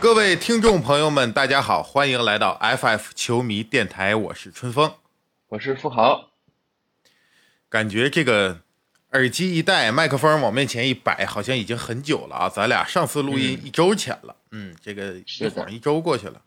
[0.00, 4.94] 各位听众朋友们，大家好，欢迎来到 FF 球迷电台，我是春风，
[5.48, 6.30] 我是富豪。
[7.68, 8.62] 感觉这个
[9.12, 12.48] 耳机一戴，麦克风往面前一摆，好像已经很久了啊！
[12.48, 16.40] 咱俩上次录音一周前了，嗯，这个一晃一周过去了。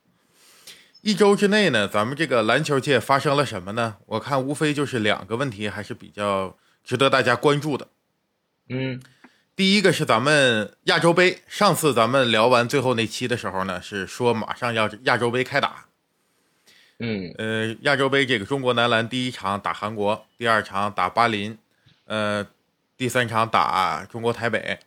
[1.02, 3.98] 一周之内呢，咱们这个篮球界发生了什么呢？
[4.08, 7.88] 我看无非就是两个问题，还是比较值得大家关注的。
[8.70, 9.00] 嗯。
[9.56, 15.86] 第一个是咱们亚洲杯，上次咱们聊完最后那期的时候呢，是说马上要亚洲杯开打。
[16.98, 21.56] 嗯，呃，亚洲杯这个中国男篮第一场打韩国，第二场打巴林，
[22.06, 22.47] 呃，
[22.97, 24.80] 第三场打中国台北。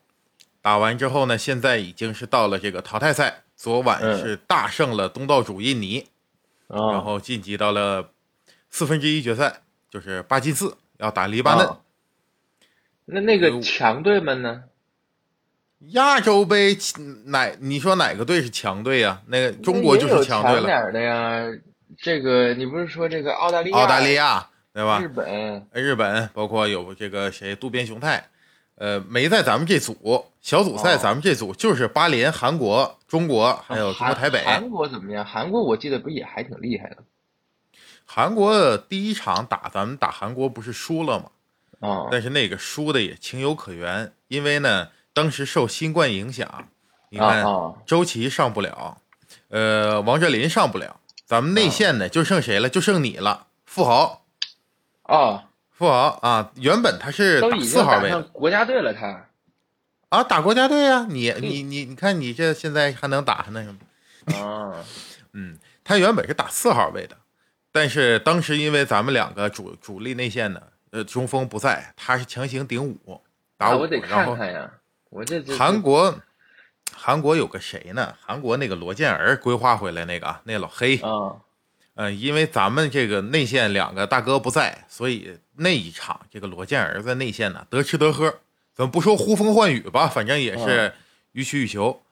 [0.60, 6.08] 打完之后呢，现在已经是到了这个淘汰赛，昨晚是大胜了东道主印尼，
[6.66, 8.10] 然后晋级到了
[8.68, 11.85] 四分之一决赛，就是八进四，要打黎巴嫩。
[13.06, 14.64] 那那个强队们呢？
[15.92, 16.76] 亚洲杯
[17.26, 17.48] 哪？
[17.60, 19.22] 你说哪个队是强队呀？
[19.26, 20.66] 那个中国就是强队了。
[20.66, 21.44] 点的呀？
[21.98, 23.76] 这个你不是说这个澳大利亚？
[23.78, 25.00] 澳大利亚对吧？
[25.00, 28.28] 日本，日本包括有这个谁渡边雄太，
[28.74, 34.42] 呃，没在咱们这组小组赛，咱们这组就是巴林、韩国、中国还有中国台北。
[34.44, 35.24] 韩国怎么样？
[35.24, 36.96] 韩国我记得不也还挺厉害的？
[38.04, 41.30] 韩国第一场打咱们打韩国不是输了吗？
[41.80, 42.08] 啊！
[42.10, 46.68] 但是那个输的也情有可原，因为呢，当时受新冠影响，
[47.10, 47.44] 你看
[47.84, 48.98] 周琦上不了，
[49.48, 52.68] 呃，王哲林上不了，咱们内线呢就剩谁了？
[52.68, 54.24] 就剩你了，富豪。
[55.02, 56.50] 啊，富豪啊！
[56.56, 59.28] 原本他是打四号位，国家队了他。
[60.08, 61.06] 啊，打国家队呀！
[61.08, 64.34] 你你你你看你这现在还能打还那什么？
[64.34, 64.84] 啊，
[65.34, 67.16] 嗯，他原本是打四号位的，
[67.70, 70.62] 但是当时因为咱们两个主主力内线呢。
[70.96, 73.20] 呃，中锋不在，他是强行顶五
[73.58, 74.34] 打五，然后
[75.10, 76.18] 我这韩国
[76.90, 78.14] 韩国有个谁呢？
[78.18, 81.36] 韩国那个罗建儿规划回来那个那老黑啊，
[81.96, 88.30] 嗯，因为咱们这个内线两个大哥不在，所以那一场这个罗建儿在内线呢得吃得喝，
[88.74, 90.90] 咱们不说呼风唤雨吧，反正也是
[91.32, 92.02] 予取予求。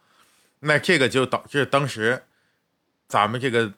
[0.61, 2.23] 那这个就导致当时
[3.09, 3.73] 咱们这个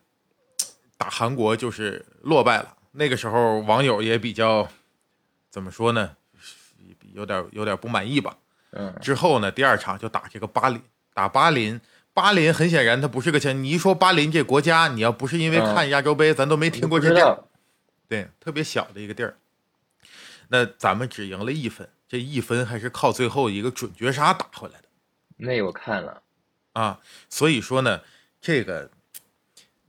[0.99, 2.75] 打韩国就是落败了。
[2.91, 4.69] 那个时候网友也比较。
[5.57, 6.15] 怎么说呢？
[7.15, 8.37] 有点有点不满意吧。
[8.73, 8.95] 嗯。
[9.01, 10.83] 之后呢，第二场就打这个巴林，
[11.15, 11.81] 打巴林。
[12.13, 13.65] 巴林很显然，他不是个强。
[13.65, 17.43] 你一说巴林这国家，你要不是因为看亚洲杯，咱都没听过这地儿。
[18.07, 19.39] 对，特别小的一个地儿。
[20.49, 24.89] 那咱们只赢了一分，这一分还是靠最后一个准绝杀打回来的。
[25.39, 26.23] 那我看了
[26.75, 27.01] 啊，
[27.31, 28.03] 所以说呢，
[28.43, 28.91] 这个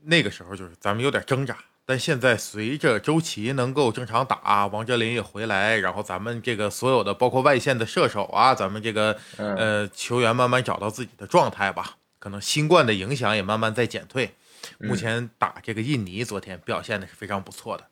[0.03, 1.57] 那个时候就是咱们有点挣扎。
[1.87, 11.95] 但现在随着周琦能够正常打，王哲林也回来，然后咱们这个所有的包括外线的射手啊，咱们这个呃球员慢慢找到自己的状态吧。
[12.19, 14.35] 可能新冠的影响也慢慢在减退。
[14.79, 17.85] 目前打这个印尼，昨天表现的是非常不错的，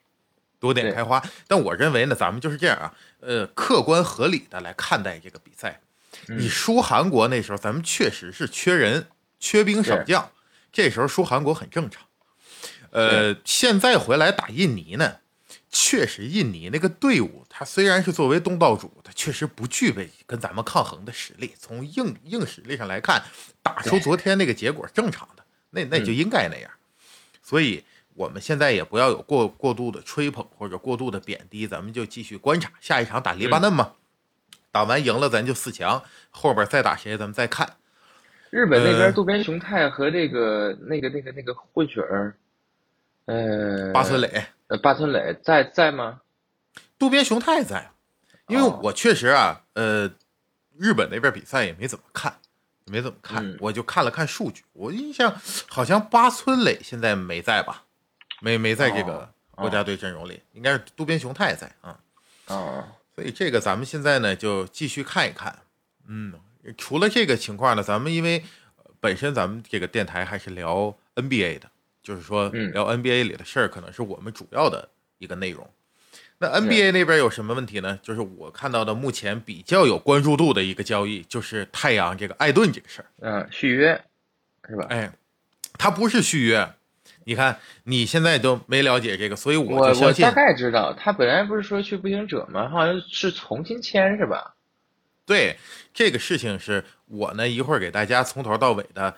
[0.59, 1.23] 多点开花。
[1.47, 5.79] 但我认为呢，咱们就是这样啊，呃，客观合理的来看待这个比赛。
[6.27, 9.07] 你输韩国那时候，咱们确实是缺人，
[9.39, 10.29] 缺兵少将，
[10.73, 12.04] 这时候输韩国很正常。
[12.95, 15.17] 呃，现在回来打印尼呢，
[15.69, 21.53] 确实印尼那个队伍，他虽然是作为东道主，他确实不具备跟咱们抗衡的实力。
[21.59, 23.21] 从硬硬实力上来看，
[23.61, 26.71] 打出昨天那个结果正常的，那那就应该那样。
[27.43, 33.91] 所以我们现在也不要有过过度的吹捧或者过度的贬低，咱们就继续观察下一场打黎巴嫩嘛。
[34.71, 37.75] 打完赢了咱就四强，后边再打谁咱们再看。
[38.51, 42.33] 日本那边渡边雄太和这个那个那个那个混血儿。
[43.25, 46.21] 呃，八村垒，呃，八村垒在在吗？
[46.97, 47.91] 渡边雄太在，
[48.47, 50.09] 因为我确实啊，呃，
[50.77, 52.37] 日本那边比赛也没怎么看，
[52.85, 55.35] 没怎么看，我就看了看数据，我印象
[55.67, 57.83] 好像八村垒现在没在吧？
[58.41, 61.99] 没没在这个国家队阵容里，应该是渡边雄太在啊。
[62.47, 62.83] 哦，
[63.15, 65.57] 所以这个咱们现在呢就继续看一看。
[66.07, 66.33] 嗯，
[66.77, 68.43] 除了这个情况呢，咱们因为
[68.99, 71.69] 本身咱们这个电台还是聊 NBA 的。
[72.05, 74.87] 就是说，聊 NBA 里的事儿，可能是我们主要的
[75.17, 75.67] 一个内容。
[76.37, 77.97] 那 NBA 那边有什么问题呢？
[78.03, 83.05] 就是我看到的目前比较有关注度的一个交易，就是太阳这个艾顿这个事儿。
[83.21, 83.99] 嗯，续约
[84.69, 84.85] 是吧？
[84.89, 85.11] 哎，
[85.79, 86.69] 他不是续约。
[87.23, 90.23] 你看，你现在都没了解这个，所以我就相信。
[90.23, 92.69] 大概知道，他本来不是说去步行者吗？
[92.69, 94.53] 好像是重新签是吧？
[95.25, 95.57] 对，
[95.91, 99.15] 这个事情是我呢一会儿给大家从头到尾的。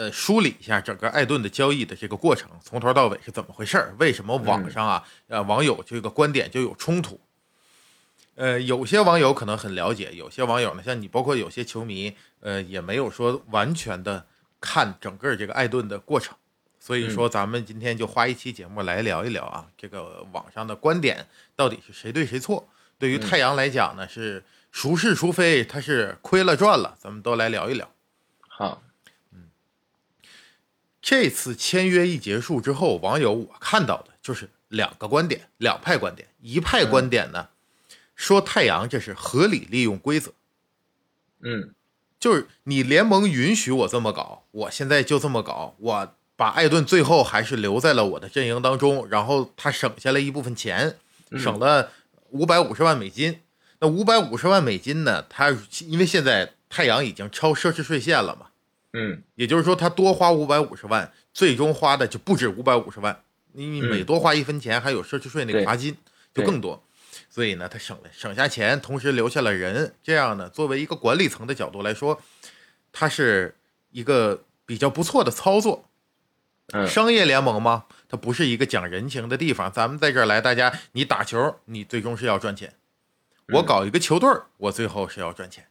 [0.00, 3.94] 呃，梳理一下整个艾顿的交易的这个过程，从头到尾是怎么回事儿？
[3.98, 7.20] 为什么网上啊，呃，网友这个观点就有冲突？
[8.36, 14.24] 呃，有些网友可能很了解，有些网友呢，像你，包括有些球迷，呃，也没有说完全的
[14.58, 16.34] 看整个这个艾顿的过程。
[16.78, 22.66] 所以嗯说，咱们今天就花一期节目来聊一聊啊，这个网上的观点到底是谁对谁错。
[22.98, 24.42] 对于嗯太阳来讲呢，是
[24.72, 27.86] 孰是孰非，他是亏了赚了，咱们都来聊一聊。
[28.48, 28.82] 好，
[31.10, 36.28] 这次签约一结束之后，网友我看到的就是两个观点，两派观点。
[36.40, 37.48] 一派观点呢，
[38.14, 40.30] 说太阳这是合理利用规则，
[41.40, 41.74] 嗯
[42.20, 50.96] 就是你联盟允许我这么搞，我现在就这么搞，我把艾顿最后还是留在了我的阵营当中，然后他省下了一部分钱，
[51.32, 51.90] 省了
[52.28, 53.40] 五百五十万美金。
[53.80, 55.24] 那五百五十万美金呢？
[55.28, 58.49] 他因为现在太阳已经超奢侈税线了嘛，
[58.92, 63.22] 嗯也就是说他多花五百五十万，最终花的就不止五百五十万，
[63.52, 65.96] 你每多花一分钱还有奢侈税那个罚金，
[66.34, 66.82] 就更多。
[67.28, 72.20] 所以呢，他省了省下钱，同时留下了人，这样呢，作为一个管理层的角度来说，
[72.92, 73.54] 它是
[73.90, 75.84] 一个比较不错的操作。
[76.72, 79.72] 嗯商业联盟嘛，它不是一个讲人情的地方。
[79.72, 82.74] 咱们在这儿来，大家你打球，你最终是要赚钱。
[83.48, 85.66] 我搞一个球队儿，我最后是要赚钱，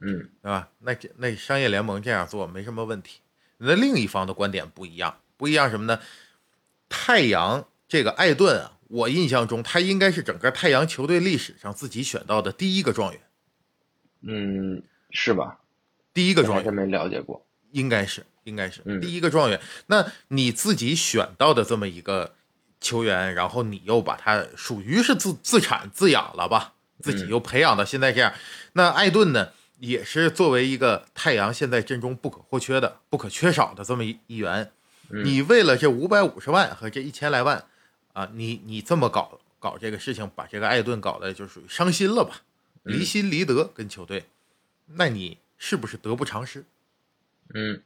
[0.00, 0.68] 嗯对吧？
[0.80, 3.20] 那这那商业联盟这样做没什么问题。
[3.58, 6.00] 那另一方的观点不一样，不一样什么呢？
[6.88, 13.20] 太阳这个艾顿啊，我印象中他应该是整个太阳球队历史上自己选到的第一个状元，
[14.22, 15.60] 嗯，是吧？
[16.12, 17.46] 第一个状元没了解过。
[17.72, 19.60] 应该是应该是嗯第一个状元。
[19.86, 22.34] 那你自己选到的这么一个
[22.80, 28.32] 球员，然后你又把他属于是自自产自养了吧，自己又培养到现在这样。
[28.72, 34.72] 那艾顿呢，也是作为一个太阳现在阵中不可或缺的、不可缺少的这么一一员。
[35.08, 37.64] 你为了这五百五十万和这一千来万
[38.12, 42.42] 啊，你你这么搞搞这个事情，把这个艾顿搞得就属于伤心了吧，
[42.82, 44.24] 离心离德跟球队，
[44.86, 46.64] 那你是不是得不偿失？
[47.54, 47.82] 嗯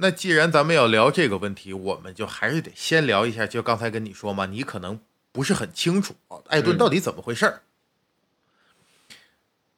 [0.00, 3.46] 那既然咱们要聊这个问题，我们就还是得先聊一下。
[3.46, 5.00] 就刚才跟你说嘛，你可能
[5.32, 7.62] 不是很清楚哦艾顿到底怎么回事儿。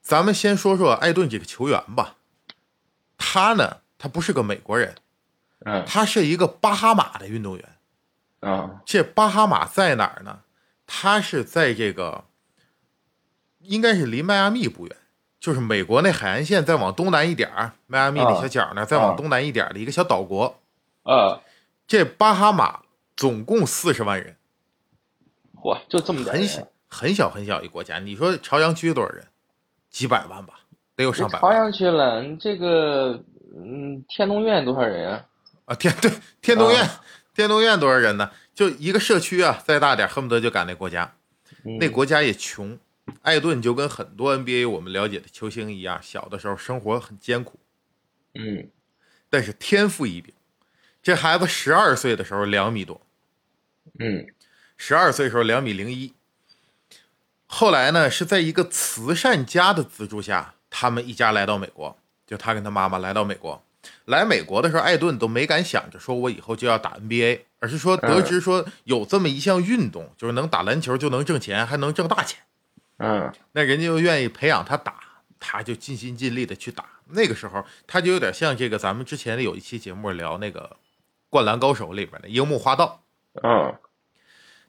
[0.01, 2.17] 咱们先说说艾顿这个球员吧，
[3.17, 4.95] 他呢，他不是个美国人，
[5.65, 7.69] 嗯他是一个巴哈马的运动员。
[8.41, 10.41] 啊这巴哈马在哪儿呢？
[10.87, 12.25] 他是在这个，
[13.59, 14.97] 应该是离迈阿密不远，
[15.39, 20.59] 就是美国那海岸线再往东南一点儿，迈阿密那小角那儿再往东南一点儿的一个小岛国。
[21.03, 21.43] 啊，
[21.87, 22.81] 这巴哈马
[23.15, 24.37] 总共四十万人，
[25.63, 27.99] 哇，就这么点很小很小很小一国家。
[27.99, 29.27] 你说朝阳区多少人？
[29.91, 30.61] 几百万吧，
[30.97, 33.23] 得有上百万阳区了，你这个
[33.55, 35.27] 嗯，天通苑多少人啊？
[35.67, 35.75] 啊！
[35.75, 36.11] 天对，
[36.41, 37.05] 天通苑，啊
[37.35, 38.31] 天通苑多少人呢？
[38.55, 41.15] 就一个社区啊，再大点恨不得就赶那国家。
[41.65, 42.79] 嗯那国家也穷，
[43.23, 47.59] 艾顿就跟很多 NBA 我们了解的球星一样，小的时候生活很艰苦，
[48.35, 48.71] 嗯
[49.29, 50.33] 但是天赋异禀。
[51.03, 53.01] 这孩子十二岁的时候两米多，
[53.99, 54.27] 嗯
[54.77, 56.15] 十二岁的时候两米零一。
[57.53, 63.61] 后来呢，是在一个慈善家的资助下，他们一家来到美国，就他跟他妈妈来到美国。
[64.05, 72.39] 来美国的时候，艾顿都没敢想着说我以后就要打 NBA，而是说得知说有这么一项运动，就是能打篮球就能挣钱，还能挣大钱。
[72.99, 75.01] 嗯那人家又愿意培养他打，
[75.41, 76.85] 他就尽心尽力的去打。
[77.09, 80.61] 那个时候，他就有点像这个咱们之前有一期节目聊那个
[81.29, 83.03] 《灌篮高手》里边的樱木花道。
[83.43, 83.75] 嗯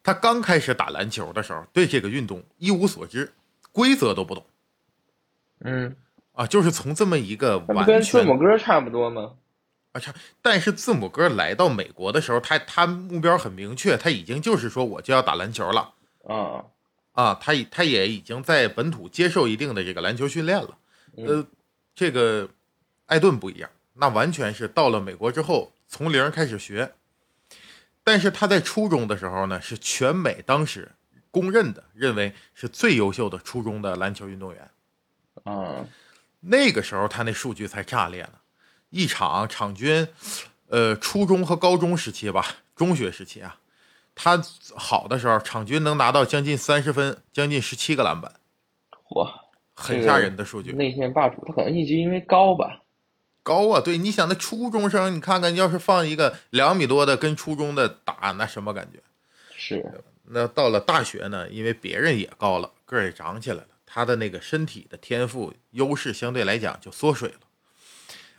[0.03, 3.31] 他刚开始打篮球的时候，对这个运动一无所知，
[3.71, 4.43] 规则都不懂
[5.59, 5.95] 嗯，
[6.33, 9.33] 啊，就是从这么一个完全跟字母哥差不多吗？
[9.91, 15.93] 啊，差但是字母哥来到美国的时候，他他目标很明确，他已经就是说我就要打篮球了
[16.27, 16.65] 啊，
[17.11, 20.77] 啊，他已他也已经在本土接受一定的这个篮球训练了。
[21.17, 21.45] 呃，
[21.93, 22.49] 这个
[23.05, 26.91] 艾顿不一样，那完全是到了美国之后从零开始学。
[28.03, 30.91] 但是他在初中的时候呢，是全美当时
[31.29, 34.69] 公认的，认为是最优秀的初中的篮球运动员。
[35.43, 35.85] 啊，
[36.41, 38.41] 那个时候他那数据才炸裂了，
[38.89, 40.07] 一场场均，
[40.67, 43.57] 呃，初中和高中时期吧，中学时期啊，
[44.13, 44.41] 他
[44.75, 48.33] 好的时候场均能拿到将近三十分，将近十七个篮板，
[49.11, 49.31] 哇，
[49.73, 50.71] 很吓人的数据。
[50.73, 52.81] 内线霸主，他可能一直因为高吧？
[53.43, 58.99] 高啊，对，你想那初中生，你看看，要是放一个两米多的跟初中的打，那什么感觉？
[59.57, 67.39] 是，那到了大学呢，因为别人也高了，个儿也长起来了，他的那个身体的天赋优势相对来讲就缩水了，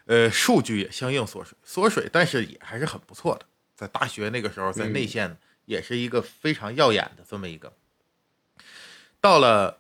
[0.07, 3.47] 呃，数据也相应缩水，缩水，但是也还是很不错的。
[3.75, 7.73] 在大学那个时候，在内线也是一个非常耀眼的这么一个。
[9.21, 9.79] 到了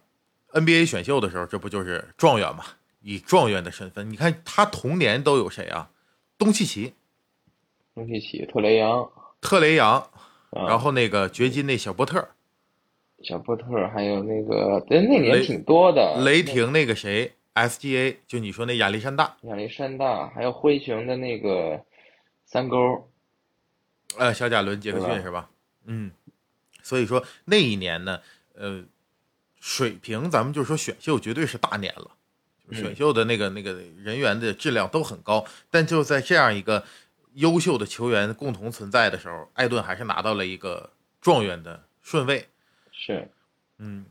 [0.53, 2.65] NBA 选秀的时候，这不就是状元嘛？
[3.03, 5.91] 以状元的身份，你看他同年都有谁啊？
[6.39, 6.95] 东契奇、
[7.95, 9.99] 东契奇、特雷杨、特雷杨，
[10.51, 12.29] 啊然后那个掘金那小波特、
[13.23, 16.23] 小波特，还有那个，哎，那年挺多的。
[16.25, 21.85] 雷霆那个谁 SGA，就你说那亚历山大，亚历山大，还有灰熊的那个
[22.45, 23.09] 三勾，
[24.19, 25.51] 呃，小贾伦、杰克逊是吧？
[25.85, 26.11] 嗯，
[26.83, 28.21] 所以说那一年呢，
[28.55, 28.85] 呃，
[29.61, 32.11] 水平咱们就说选秀绝对是大年了，
[32.69, 36.85] 就选嗯秀的那个那个人员的质量都很高，但就在这样一个
[37.35, 40.91] 优秀的球员共同存在的时候，艾顿还是拿到了一个
[41.21, 42.49] 状元的顺位。
[42.91, 43.29] 是
[43.79, 44.05] 嗯，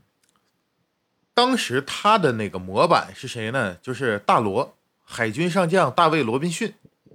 [1.33, 3.75] 当时他的那个模板是谁呢？
[3.81, 6.73] 就是大罗，海军上将大卫罗宾逊。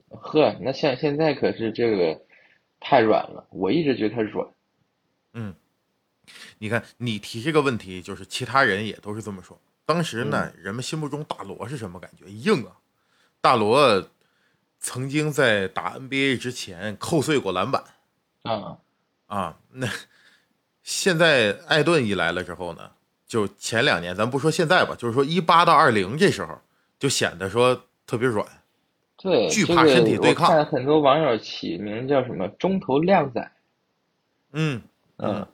[0.08, 2.22] 呵，那像现在可是这个
[2.80, 4.48] 太软了，我一直觉得他软。
[5.34, 5.54] 嗯
[6.58, 9.60] 你看，你提这个问题，就是其他人也都是这么说。
[9.86, 12.26] 当时呢，嗯人们心目中大罗是什么感觉？
[12.28, 12.76] 硬啊！
[13.40, 14.10] 大罗
[14.80, 17.84] 曾经在打 NBA 之前扣碎过篮板
[18.42, 18.78] 啊，
[19.28, 19.56] 啊。
[19.70, 19.88] 那
[20.82, 22.90] 现在艾顿一来了之后呢，
[23.26, 26.60] 就前两年，咱不说现在吧，就是说一八到二零这时候，
[26.98, 28.44] 就显得说特别软。
[29.16, 33.52] 对，惧怕这个身体对抗很多网友起名叫什么“中投靓仔
[34.52, 34.82] 嗯，”，
[35.18, 35.46] 嗯，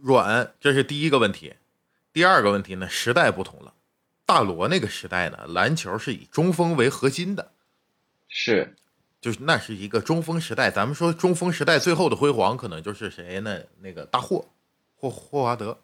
[0.00, 1.54] 软，这是第一个问题。
[2.16, 3.74] 第二个问题呢，时代不同了。
[4.24, 7.52] 大罗那个时代呢，篮球是以中锋为核心的，
[8.26, 8.74] 是，
[9.20, 10.70] 就是那是一个中锋时代。
[10.70, 13.60] 咱们说中锋时代最后的辉煌，可能就是谁呢？
[13.80, 14.48] 那个大霍，
[14.94, 15.78] 霍霍华德，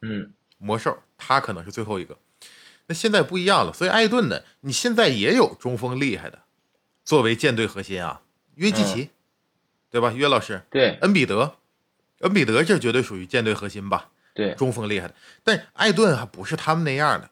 [0.00, 2.16] 嗯，魔兽，他可能是最后一个。
[2.86, 6.44] 那现在不一样了，所以艾顿呢，你现在也有中锋厉害的，
[7.04, 8.22] 作为舰队核心啊，
[8.54, 9.10] 约基奇，
[9.90, 10.10] 对吧？
[10.12, 11.56] 约老师，对恩比德，
[12.20, 14.08] 恩比德这绝对属于舰队核心吧？
[14.36, 17.30] 对中锋厉害的，但艾顿还不是他们那样的。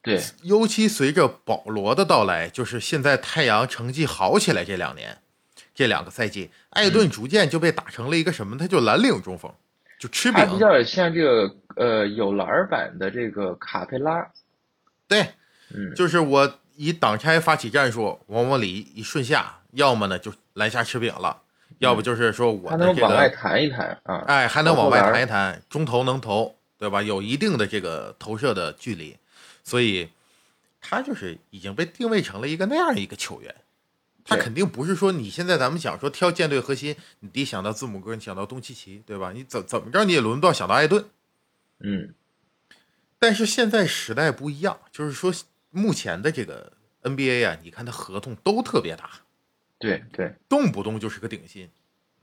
[0.00, 5.18] 对，尤其随着保罗的到来，就是现在太阳成绩好起来这两年，
[5.74, 8.56] 这两个赛季，艾顿逐渐就被打成了一个什么？
[8.56, 9.50] 他就蓝领中锋，
[9.98, 10.44] 就吃饼。
[10.44, 14.30] 他比较像这个呃有篮儿版的这个卡佩拉，
[15.08, 15.26] 对，
[15.74, 21.40] 嗯，就是我以挡拆发起战术，往往里一顺下，要么呢就篮下吃饼了，
[21.78, 27.02] 要不就是说我他的这能往外个，弹一弹啊，哎，还能往外弹一弹，中投能投，对吧？
[27.02, 29.16] 有一定的这个投射的距离，
[29.62, 30.08] 所以
[30.80, 33.54] 他就是已经被定位成了一个那样一个球员。
[34.26, 39.32] 他肯定不是说你现在咱们想说挑舰队核心，你第一想到字母哥，你想到东契奇，对吧？
[39.32, 41.04] 你怎怎么着你也轮不到想到艾顿。
[41.80, 42.14] 嗯，
[43.18, 45.30] 但是现在时代不一样，就是说
[45.68, 49.10] 目前的这个 NBA 啊，你看他合同都特别大，
[49.84, 51.68] 对对，动不动就是个顶薪。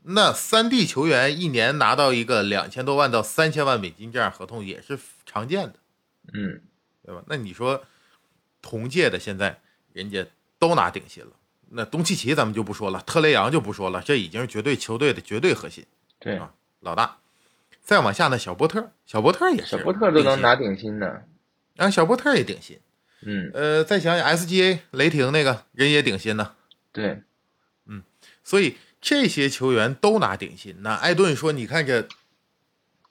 [0.02, 5.74] 那三 D 球员一年拿到一个两千多万到三千万美金这样合同也是常见的，
[6.32, 6.60] 嗯，
[7.06, 7.22] 对吧？
[7.28, 7.84] 那你说
[8.60, 9.60] 同届的现在
[9.92, 10.26] 人家
[10.58, 11.30] 都拿顶薪了，
[11.70, 15.86] 那东契奇咱们就不说了，特雷杨就不说了，这已经是绝对球队的绝对核心
[16.18, 17.18] 对，啊，老大。
[17.80, 21.22] 再往下呢，小波特，小波特也是小波特都能拿顶薪呢，
[21.76, 22.78] 啊，小波特也顶薪。
[23.22, 26.54] 嗯，呃，再想想 SGA 雷霆那个人也顶薪呢，
[26.92, 27.22] 对，
[28.44, 30.76] 所以这些球员都拿顶薪。
[30.80, 32.08] 那艾顿说：“你看这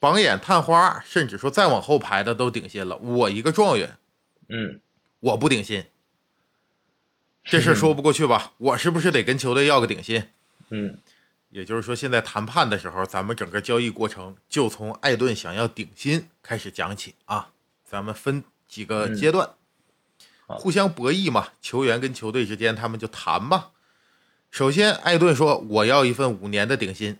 [0.00, 3.96] 榜眼探花，甚至说再往后排的都顶薪了，我一个状元，
[4.48, 4.80] 嗯，
[5.20, 5.84] 我不顶薪，
[7.44, 8.52] 这事儿说不过去吧？
[8.58, 10.28] 我是不是得跟球队要个顶薪？
[10.70, 10.98] 嗯，
[11.50, 17.50] 也就是说，现在谈判的时候，咱们整个交易过程就从艾顿想要顶薪开始讲起啊。
[17.84, 19.50] 咱们分几个阶段，
[20.46, 23.72] 好互相博弈嘛，球员跟球队之间他们就谈嘛。
[24.52, 27.18] 首先，艾顿说我要一份五年的顶薪，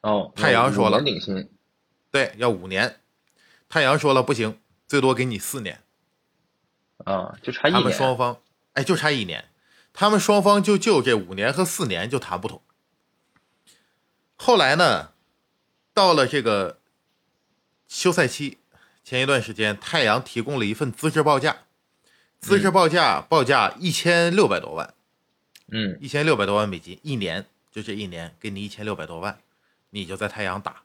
[0.00, 1.00] 哦，太阳说了。
[1.00, 1.48] 顶薪，
[2.10, 2.98] 对，要五年。
[3.68, 5.80] 太阳说了不行，最多给你四年。
[7.04, 7.80] 啊，就差一年。
[7.80, 8.40] 他们，双方，
[8.72, 9.44] 哎，就差一年，
[9.92, 12.60] 他们双方就就这五年和四年就谈不拢。
[14.34, 15.12] 后来呢，
[15.94, 16.80] 到了这个
[17.86, 18.58] 休赛期
[19.04, 21.58] 前一段时间，太阳提供了一份资质报价，
[22.40, 24.92] 资质报价报价一千六百多万，
[25.72, 29.38] 嗯，一千六百多万美金一年，就这一年给你一千六百多万，
[29.90, 30.82] 你就在太阳打。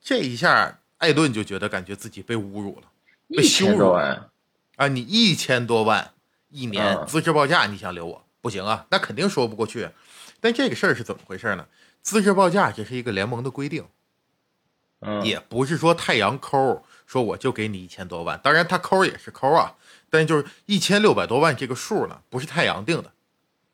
[0.00, 2.88] 这一下，艾顿就觉得感觉自己被侮辱了。
[3.28, 4.30] 被羞辱千多万，
[4.76, 6.12] 啊，你一千多万
[6.50, 8.86] 一年啊资质报价，你想留我不行啊？
[8.90, 9.88] 那肯定说不过去。
[10.40, 11.66] 但这个事儿是怎么回事呢？
[12.02, 13.86] 资质报价这是一个联盟的规定，
[15.00, 19.76] 嗯，也不是说太阳抠说我就给你一千多万，当然他抠也是抠啊，
[20.10, 23.12] 但就是一千六百多万这个数呢，不是太阳定的。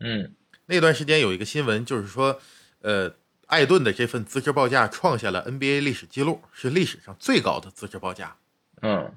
[0.01, 0.35] 嗯，
[0.67, 2.41] 那段时间有一个新闻，就是说，
[2.83, 3.15] 呃，
[3.47, 8.37] 艾顿的这份资质报价创下了 NBA 历史记录，是历史上最高的资质报价。
[8.83, 9.13] 嗯，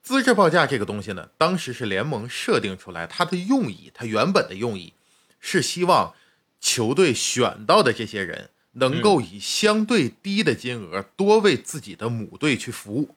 [0.00, 4.94] 资质报价这个东西呢，当时是联盟设定出来，它的用意，它原本的用意
[5.40, 6.14] 是希望
[6.60, 13.14] 球队选到的这些人能够以相对低的金额多为自己的母队去服务。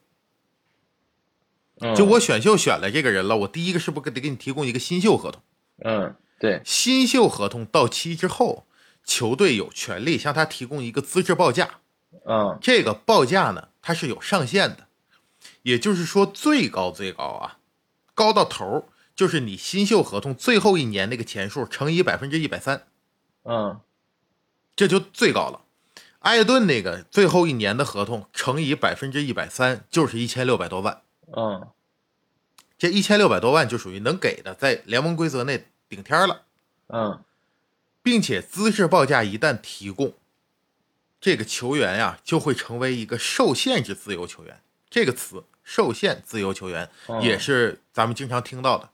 [1.80, 5.40] 嗯就我选秀选了这个人了，我第一个是不是得给你提供一个新秀合同？
[5.84, 8.66] 嗯对新秀合同到期之后，
[9.04, 11.80] 球队有权利向他提供一个资质报价。
[12.24, 14.86] 嗯这个报价呢，它是有上限的，
[15.62, 17.58] 也就是说最高最高啊，
[18.14, 18.84] 高到头儿
[19.16, 22.86] 就是你新秀合同最后一年那个钱数乘以百分之一百三，
[23.44, 23.80] 嗯
[24.76, 25.62] 这就最高了。
[26.20, 31.02] 艾顿那个最后一年的合同乘以百分之一百三，就是一千六百多万。
[31.36, 31.68] 嗯
[32.78, 36.42] 这一千六百多万就属于能给的，在联盟规则内顶天儿了，
[36.88, 37.22] 嗯
[38.02, 40.14] 并且资质报价一旦提供，
[41.20, 44.60] 这个球员呀就会成为一个受限制自由球员。
[44.88, 48.90] 这个词“受限自由球员”哦也是咱们经常听到的。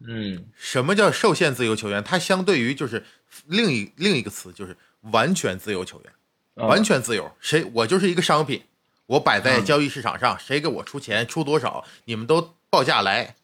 [0.00, 2.02] 嗯什么叫受限自由球员？
[2.02, 3.04] 它相对于就是
[3.46, 6.12] 另一另一个词，就是完全自由球员。
[6.56, 8.64] 嗯完全自由，谁我就是一个商品，
[9.04, 13.36] 我摆在嗯交易市场上，谁给我出钱出多少，你们都报价来，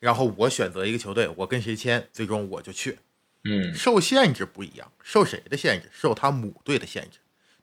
[0.00, 2.98] 然后我选择一个球队，我跟谁签，最终我就去。
[3.44, 5.88] 嗯受限制不一样，受谁的限制？
[5.92, 7.18] 受他母队的限制。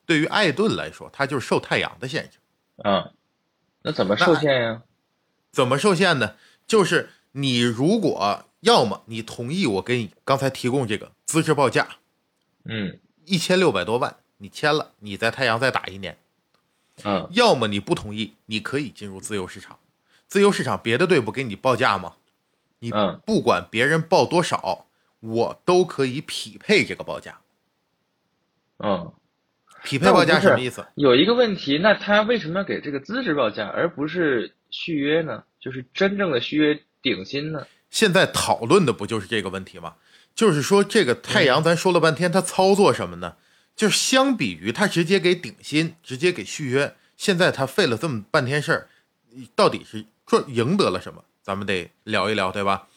[0.06, 2.38] 对于艾顿来说，他就是受太阳的限制。
[2.84, 3.12] 嗯，
[3.82, 4.82] 那怎么受限呀？
[5.52, 6.36] 怎么受限呢？
[6.66, 11.96] 就是你如果要么你同意我给你刚才提供这个资质报价
[12.64, 16.14] 嗯一千六百多万，你签了，你在太阳再打一年；
[17.04, 19.78] 嗯要么你不同意，你可以进入自由市场。
[20.26, 22.16] 自由市场别的队不给你报价吗？
[22.80, 24.86] 你嗯不管别人报多少，
[25.20, 27.38] 我都可以匹配这个报价。
[28.78, 29.12] 嗯，
[29.82, 30.86] 匹配报价什么意思？
[30.94, 35.42] 有一个问题，那他为什么要给这个资质报价，而不是续约呢？
[35.60, 37.66] 就是真正的续约顶薪呢？
[37.90, 39.96] 现在讨论的不就是这个问题吗？
[40.34, 43.34] 就是说，这个太阳，咱说了半天，他操作什么呢？
[43.74, 48.88] 就是相比于他直接给顶薪，直接给续约，现在他费了这么半天事儿，
[49.56, 51.24] 到底是赚赢得了什么？
[51.48, 52.88] 咱们得聊一聊，对吧？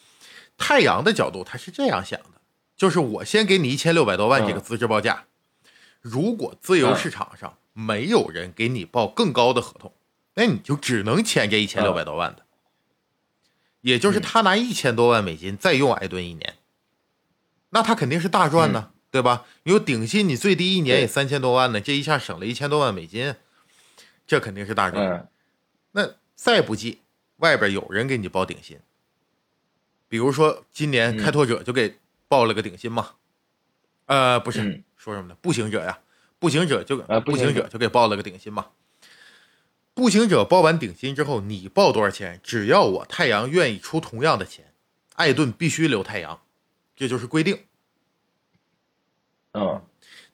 [0.58, 2.42] 太阳的角度，他是这样想的，
[2.76, 5.24] 就是我先给你一千六百多万这个资质报价，
[6.02, 9.94] 如果自由市场上没有人给你报更高的合同，
[10.34, 12.42] 那你就只能签这一千六百多万的。
[13.80, 16.58] 也就是他拿一千多万美金再用艾顿一年，
[17.70, 19.46] 那他肯定是大赚呢，对吧？
[19.62, 23.34] 你有顶薪，你最低一年也对三千多万呢，这一下省了一千多万美金，
[24.26, 25.02] 这肯定是大赚。
[25.02, 25.26] 嗯
[25.94, 27.01] 那再不济，
[27.42, 28.78] 外边有人给你报顶薪，
[30.08, 31.96] 比如说今年嗯开拓者就给
[32.28, 33.14] 报了个顶薪嘛，
[34.06, 35.36] 呃，不是、嗯说什么呢？
[35.42, 35.98] 步行者呀，
[36.38, 38.68] 步行者就、啊步行者就给报了个顶薪嘛。
[39.92, 42.38] 步行者报完顶薪之后，你报多少钱？
[42.44, 44.72] 只要我太阳愿意出同样的钱，
[45.16, 46.40] 艾顿必须留太阳，
[46.94, 47.64] 这就是规定。
[49.54, 49.82] 嗯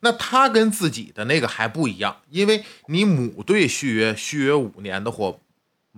[0.01, 5.33] 那他跟自己的那个还不一样，因为你母队续约续约五年的话，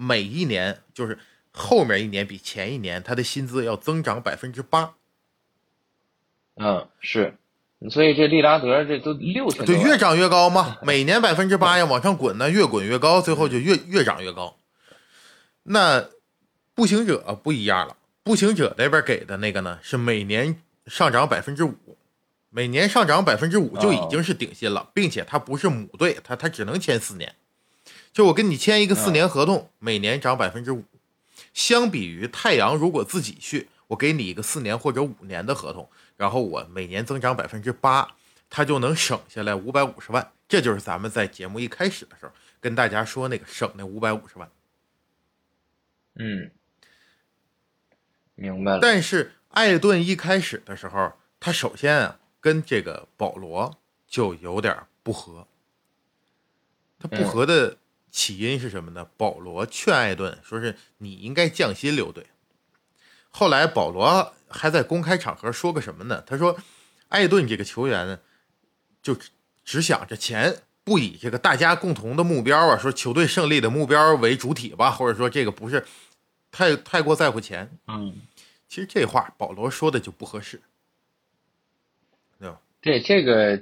[0.02, 1.20] 每一年就是
[1.52, 4.96] 后面一年比前一年他的薪资要增长百分之八，
[6.56, 7.36] 嗯是，
[7.92, 14.58] 所以这利拉德这都六千多对，越涨越高嘛，每年百分之八呀，往上滚呢，越滚越高，最后就越越涨越高。
[15.64, 16.10] 那
[16.74, 21.76] 步行者不一样了，步行者那边给的那个呢是每年上涨百分之五，
[22.50, 27.36] 每年上涨百分之五就已经是顶薪了，并且他不是母队，他他只能签四年。
[28.14, 30.84] 就我跟你签一个四年合同，每年涨百分之五。
[31.54, 38.16] 相比于太阳，如果自己去，我给你一个四年或者五年的合同，然后我每年增长百分之八，
[38.50, 40.32] 他就能省下来五百五十万。
[40.48, 44.50] 这就是咱们在节目一开始的时候跟大家说那个省那五百五十万。
[46.16, 46.52] 嗯，
[48.36, 48.80] 明白了。
[48.82, 55.48] 但是艾顿一开始的时候，他首先啊跟这个保罗就有点不合。
[57.00, 57.78] 他不合的
[58.12, 59.08] 起因是什么呢？
[59.18, 62.28] 保罗劝艾顿说是你应该降薪留队。
[63.30, 66.22] 后来保罗还在公开场合说个什么呢？
[66.28, 66.58] 他说，
[67.08, 68.20] 艾顿这个球员呢，
[69.02, 69.30] 就只
[69.64, 75.86] 只想着钱，不以这个大家共同的目标啊，说球队胜利的目标为主体吧，或者说这个不是
[76.52, 77.78] 太太过在乎钱。
[77.88, 78.14] 嗯，
[78.68, 80.62] 其实这话保罗说的就不合适，
[82.38, 82.60] 对吧？
[82.82, 83.62] 对这个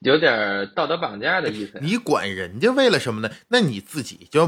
[0.00, 1.80] 有点道德绑架的意思呀。
[1.82, 3.30] 你管人家为了什么呢？
[3.48, 4.46] 那你自己就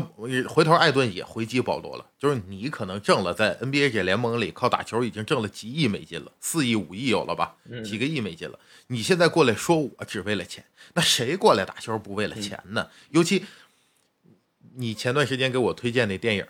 [0.49, 8.59] 回头艾顿也回击保罗了，就是你可能挣了在 NBA 这联盟里靠打球已经挣了几亿美金了，四亿五亿有了吧，嗯几个亿美金了。
[8.87, 12.89] 你现在过来说我只为了钱，那谁过来打球不为了钱呢？
[13.11, 13.45] 尤其
[14.77, 16.47] 你前段时间给我推荐那电影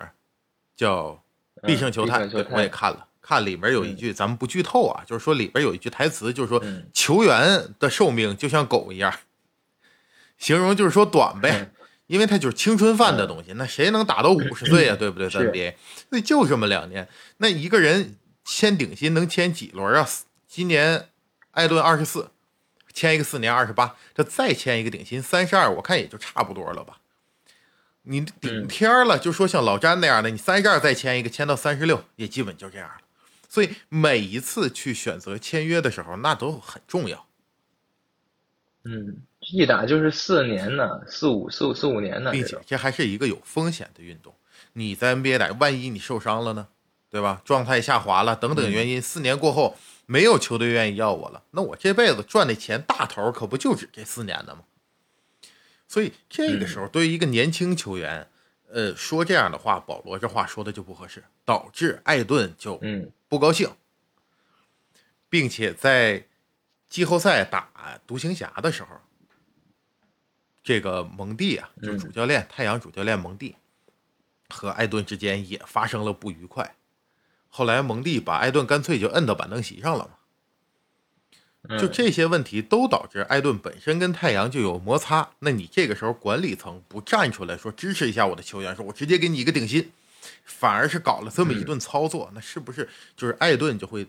[0.76, 1.22] 叫
[1.66, 6.60] 《必胜球探》，对，我也看了，看里面有一句，咱们不剧透啊，就是说里边有一句台词，就是说
[6.92, 9.14] 球员的寿命就像狗一样，
[10.36, 11.70] 形容就是说短呗，
[12.08, 14.96] 因为他就是青春饭的东西，那谁能打到五十岁啊？
[14.98, 15.30] 对不对？
[15.30, 15.74] 在 NBA，
[16.08, 20.08] 那就这么两年，那一个人签顶薪能签几轮啊？
[20.48, 21.08] 今年
[21.52, 22.32] 艾顿二十四，
[22.92, 26.96] 签一个四年二十八，这再签一个顶薪三十二，我看也就差不多了吧。
[28.02, 32.94] 你顶天了，就说像老詹那样的，你三十二再签一个，签到三十六，也基本就这样了。
[33.50, 37.26] 所以每一次去选择签约的时候，那都很重要。
[38.84, 44.32] 嗯，一打就是四年呢，四五四五四五年呢，并且这还是一个有风险的运动。
[44.74, 46.68] 你在 NBA 打，万一你受伤了呢，
[47.10, 47.42] 对吧？
[47.44, 54.62] 状态下滑了，等等原因，四年过后没有球队愿意要我了，那我这辈子赚的钱大头可不就指这四年的吗？
[55.88, 58.28] 所以这个时候，对于一个年轻球员，
[58.72, 63.10] 呃，说这样的话，保罗这话说的就不合适，导致艾顿就嗯。
[63.28, 63.70] 不高兴，
[65.28, 66.26] 并且在
[66.88, 67.70] 季后赛打
[68.04, 68.88] 独行侠的时候，
[70.64, 73.54] 这个蒙蒂啊，就主教练太阳主教练蒙蒂
[74.48, 76.74] 和艾顿之间也发生了不愉快，
[77.48, 80.14] 后来蒙蒂把艾顿干脆就摁到板凳席上了嘛。
[81.78, 89.90] 就这些问题都导致艾顿本身跟太阳就有摩擦，那你这个时候管理层不站出来说支持一下我的球员，说我直接给你一个顶薪，
[90.44, 94.06] 反而是搞了这么一顿操作，那是不是就是艾顿就会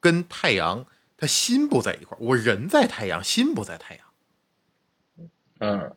[0.00, 0.86] 跟太阳
[1.18, 4.04] 他心不在一块我人在太阳，心不在太阳。
[5.60, 5.94] 嗯，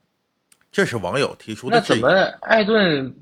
[0.72, 1.78] 这是网友提出的。
[1.78, 2.10] 那怎么
[2.42, 3.16] 艾顿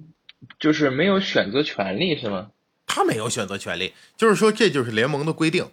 [0.59, 2.49] 就是没有选择权利是吗？
[2.87, 5.69] 他没有选择权利，就是说这就是联盟的规定。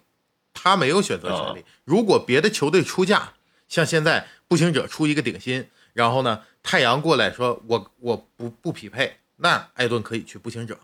[0.55, 1.63] 他没有选择权利。
[1.83, 3.33] 如果别的球队出价，
[3.67, 10.79] 像现在步行者出一个顶薪，然后呢，太阳过来说我我不不匹配，那艾顿可以去步行者。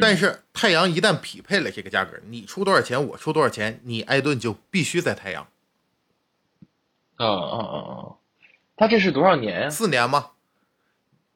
[0.00, 5.48] 但是太阳一旦匹配了这个价格，你出多少钱，我出多少钱，你艾顿就必须在太阳。
[7.16, 8.16] 哦哦哦哦，
[8.76, 9.70] 他这是多少年呀？
[9.70, 10.32] 四年吗？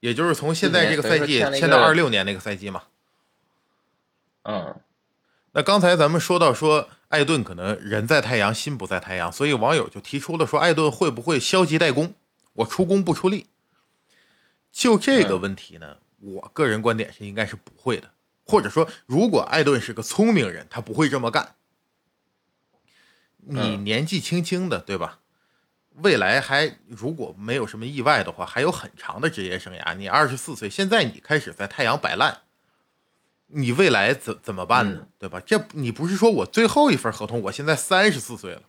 [0.00, 2.82] 也就是从现在这个赛季签到二六年那个赛季嘛。
[4.42, 4.76] 嗯。
[5.56, 12.14] 那刚才咱们说到说艾顿可能人在太阳心不在太阳，所以网友就提出了说艾顿会不会消极怠工，
[12.54, 13.46] 我出工不出力？
[14.72, 18.10] 就这个问题呢，我个人观点是应该是不会的，
[18.44, 21.54] 或者说如果艾顿是个聪明人，他不会这么干。
[23.38, 25.20] 你年纪轻轻的，对吧？
[25.98, 29.94] 未来还如果没有什么意外的话，还有很长的职业生涯。
[29.94, 32.40] 你二十四岁，现在你开始在太阳摆烂。
[33.56, 35.06] 你未来怎怎么办呢？
[35.16, 35.40] 对吧？
[35.46, 38.62] 这你不是说我最后一份合同，我现在三十四岁了，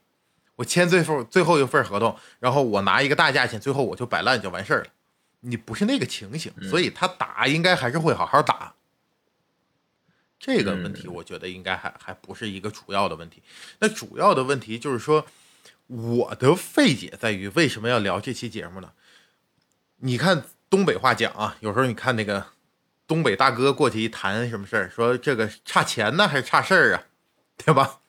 [0.58, 4.88] 我签最后最后一份合同，然后我拿一个大价钱，最后我就摆烂就完事儿了。
[5.39, 8.76] 你不是那个情形，所以他打应该还是会好好打。
[10.39, 13.41] 这个问题我觉得应该还还不是一个主要的问题。
[13.80, 15.26] 那主要的问题就是说，
[15.88, 18.91] 我的费解在于为什么要聊这期节目呢？
[19.98, 22.54] 你看东北话讲啊，有时候你看那个。
[23.07, 27.03] 东北大哥过去一谈什么事儿，说这个差钱呢还是差事儿啊，
[27.63, 27.99] 对吧？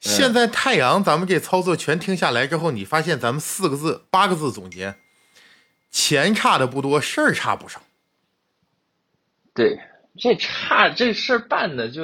[0.00, 4.94] 现在太阳咱们这操作全听下来之后，你发现咱们四个字、八个字总结：
[5.90, 7.82] 钱差的不多，事儿差不少。
[9.52, 9.78] 对，
[10.16, 12.02] 这差这事儿办的就，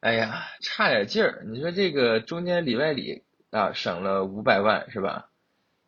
[0.00, 1.44] 哎呀，差点劲儿。
[1.46, 5.28] 你说这个中间里外里啊，省了五百万是吧？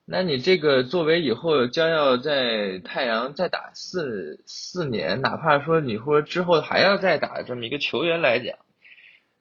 [0.09, 8.57] 那你这个作为以后将要在太阳再打四四年，哪怕说你说之后还要再打这么一个球员来讲，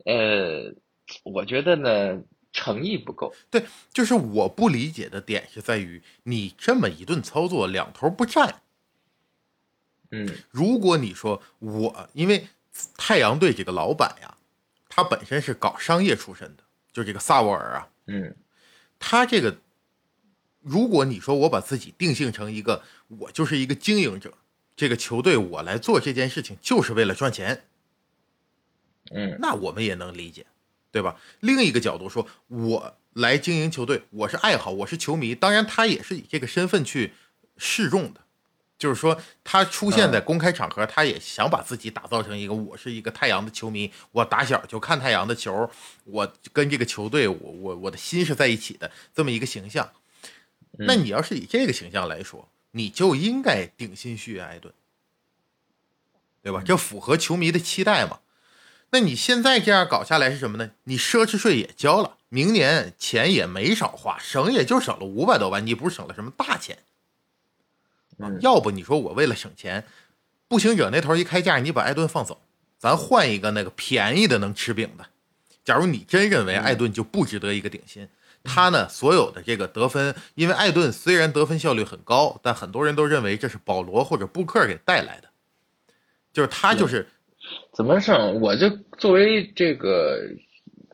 [0.06, 0.74] 呃，
[1.22, 2.20] 我觉得呢
[2.52, 3.32] 诚意不够。
[3.52, 8.64] 对，就是我不理解的点是在于你这么一顿操作两头不占。
[10.10, 12.48] 嗯，如果你说我因为
[12.98, 14.36] 太阳队这个老板呀，
[14.90, 18.36] 他本身是搞商业出身的，就这个萨沃尔啊，嗯，
[18.98, 19.56] 他这个。
[20.66, 22.82] 如果你说我把自己定性成一个，
[23.20, 24.34] 我就是一个经营者，
[24.76, 27.66] 这个球队我来做这件事情就是为了赚钱，
[29.12, 30.48] 嗯，那我们也能理解，
[30.92, 31.18] 对吧？
[31.42, 37.14] 另一个角度说，我来经营球队，我是爱好，我是球迷，当然他也是以这个身份去
[37.58, 38.22] 示众的，
[38.80, 45.70] 就是说他出现在公开场合，他也想把自己打造成一个我是一个太阳的球迷，我打小就看太阳的球，
[46.06, 49.88] 我跟这个球队，我我我的心是在一起的这么一个形象。
[50.78, 54.74] 那你要是以这个形象来说，你就应该顶薪续约艾顿，
[56.42, 56.62] 对吧？
[56.66, 58.20] 这符合球迷的期待嘛？
[58.92, 60.72] 那你现在这样搞下来是什么呢？
[60.84, 66.80] 你奢侈税也交了，明年钱也没少花，省也就省了五百多万，你不是省了什么大钱？
[68.40, 69.86] 要不你说我为了省钱，
[70.48, 72.40] 步行者那头一开价，你把艾顿放走，
[72.78, 75.08] 咱换一个那个便宜的能吃饼的。
[75.66, 78.08] 假如你真认为艾顿就不值得一个顶薪，
[78.46, 85.28] 他呢所有的这个得分，因为艾顿虽然得分效率很高，但很多人都认为这是保罗或者布克给带来的，
[86.32, 87.06] 就是他就是
[87.74, 88.40] 怎么上？
[88.40, 90.22] 我就作为这个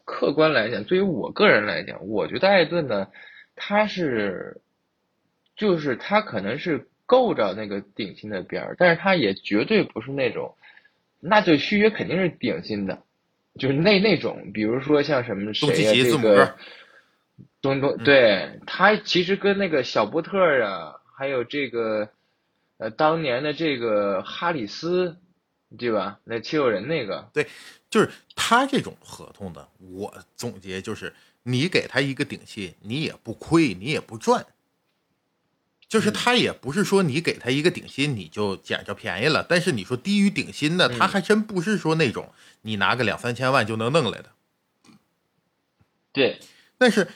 [0.06, 3.08] 客观来讲，对于我个人来讲，我觉得艾顿呢，
[3.56, 4.62] 他是
[5.56, 10.56] 就是他可能是够着那个顶薪的边儿，但是他也绝对不是那种，
[11.20, 13.04] 那就续约肯定是顶薪的。
[13.60, 16.56] 就是那那种，比如说像什么谁呀，这个
[17.62, 22.10] 东东，对他其实跟那个小波特啊，还有这个
[22.78, 25.18] 呃当年的这个哈里斯，
[25.78, 26.20] 对吧？
[26.24, 27.48] 那七六人那个，对，
[27.90, 34.46] 就是他这种合同的，我总结就是，你给他一个顶薪，你也不亏，你也不赚。
[35.88, 44.30] 就是他也不是说你给他一个顶薪你就捡着便宜了，但是你说低于顶薪的，他还真不是说那种你拿个两三千万就能弄来的。
[46.14, 46.40] 对，
[46.78, 47.10] 但是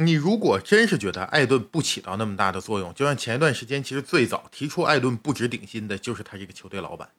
[0.00, 7.10] 你如果真是觉得艾顿不起到那么大的作用，就像前一段时间，其实最早提出艾顿不值顶薪的就是他这个球队老板，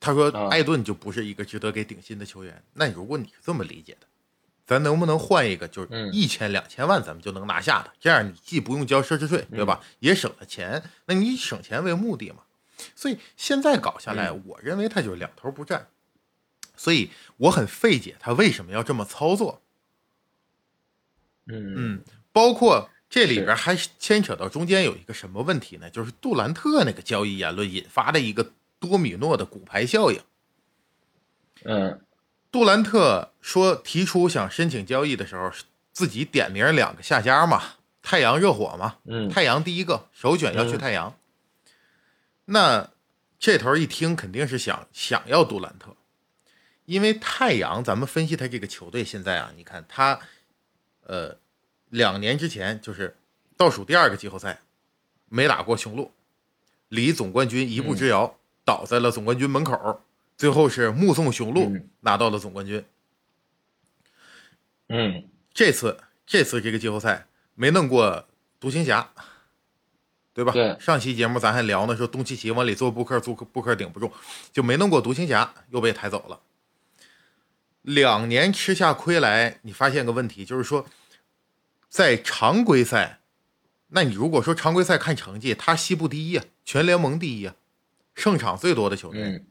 [0.00, 2.62] 他说艾顿就不是一个值得给顶薪的球员。
[2.72, 4.06] 那如果你是这么理解的。
[4.64, 7.92] 咱能不能换一个，就是一千两千万，咱们就能拿下的？
[8.00, 9.80] 这样你既不用交奢侈税，对吧？
[9.98, 10.80] 也省了钱。
[11.06, 12.44] 那你省钱为目的嘛？
[12.94, 15.88] 所以现在搞下来，我认为他就是两头不占。
[16.76, 19.60] 所以我很费解，他为什么要这么操作？
[21.46, 25.90] 嗯嗯，包括这里边还牵扯到中间有一个什么问题呢？
[25.90, 30.20] 就是杜兰特那个交易言论引发的一个多米诺的骨牌效应。
[31.64, 32.00] 嗯。
[32.50, 35.50] 杜兰特说提出想申请交易的时候，
[35.90, 37.62] 自己点名两个下家嘛，
[38.02, 38.96] 太阳、热火嘛。
[39.04, 41.16] 嗯，太阳第一个首选要去太阳。
[42.44, 42.90] 那
[43.38, 45.96] 这头一听肯定是想想要杜兰特，
[46.84, 50.20] 因为太阳，咱们分析他这个球队现在啊，你看他，
[51.12, 51.36] 呃，
[51.90, 53.14] 两年之前就是
[53.54, 54.60] 倒数第二个季后赛
[55.28, 56.10] 没打过雄鹿，
[56.88, 60.02] 离总冠军一步之遥，倒在了总冠军门口。
[60.38, 61.70] 最后是目送雄鹿
[62.00, 62.82] 拿到了总冠军。
[64.88, 68.26] 嗯，这次这次这个季后赛没弄过
[68.58, 69.12] 独行侠，
[70.32, 70.52] 对吧？
[70.52, 70.74] 对。
[70.80, 74.10] 上期节目咱还聊呢，说东契奇往里做布克，做布克顶不住，
[74.50, 76.40] 就没弄过独行侠，又被抬走了。
[77.82, 80.86] 两年吃下亏来，你发现个问题，就是说，
[81.92, 83.20] 在常规赛，
[83.88, 87.54] 那你如果说常规赛看成绩，他西部第一啊，全联盟第一啊，
[88.14, 89.44] 胜场最多的球队。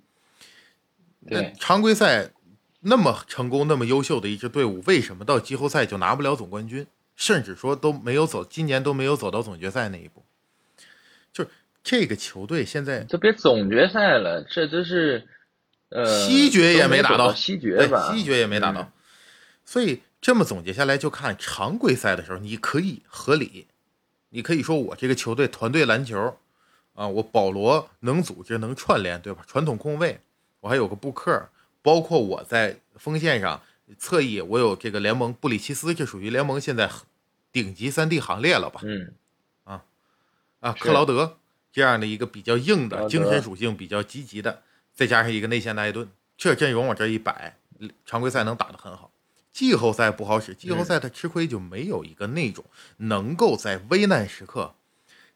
[1.20, 2.32] 那常规赛
[2.80, 10.26] 那么成功、那么优秀的一支队伍，为什么到季后赛就拿不了总冠军，甚至说都没有走，今年都没有走到总决赛那一步？
[11.32, 11.46] 就
[11.84, 15.28] 这个球队现在都别总决赛了，这都是
[15.90, 18.12] 呃西决也没打到，西决吧？
[18.12, 18.92] 西决也没打到。
[19.64, 23.68] 所以这么总结下来，就看常规赛的时候，你可以合理，
[24.30, 26.38] 你可以说我这个球队团队篮球
[26.94, 29.44] 啊，我保罗能组织、能串联，对吧？
[29.48, 30.22] 传统控卫。
[30.60, 31.50] 我还有个布克，
[31.82, 33.60] 包括我在锋线上
[33.98, 36.88] 侧翼，我有这个联盟布里奇斯，这属于联盟现在
[37.52, 38.80] 顶级三 D 行列了吧？
[38.84, 39.14] 嗯，
[39.64, 39.84] 啊
[40.60, 41.40] 啊，克劳德
[41.74, 44.62] 这样的一个比较硬的精神属性比较积极的，
[44.94, 46.08] 再加上一个内线的艾顿，
[46.38, 47.58] 这阵容往这一摆，
[48.06, 49.11] 常规赛能打得很好，
[49.52, 52.66] 季后赛不好使，季后赛他吃亏就没有一个那种
[52.98, 54.74] 能够在危难时刻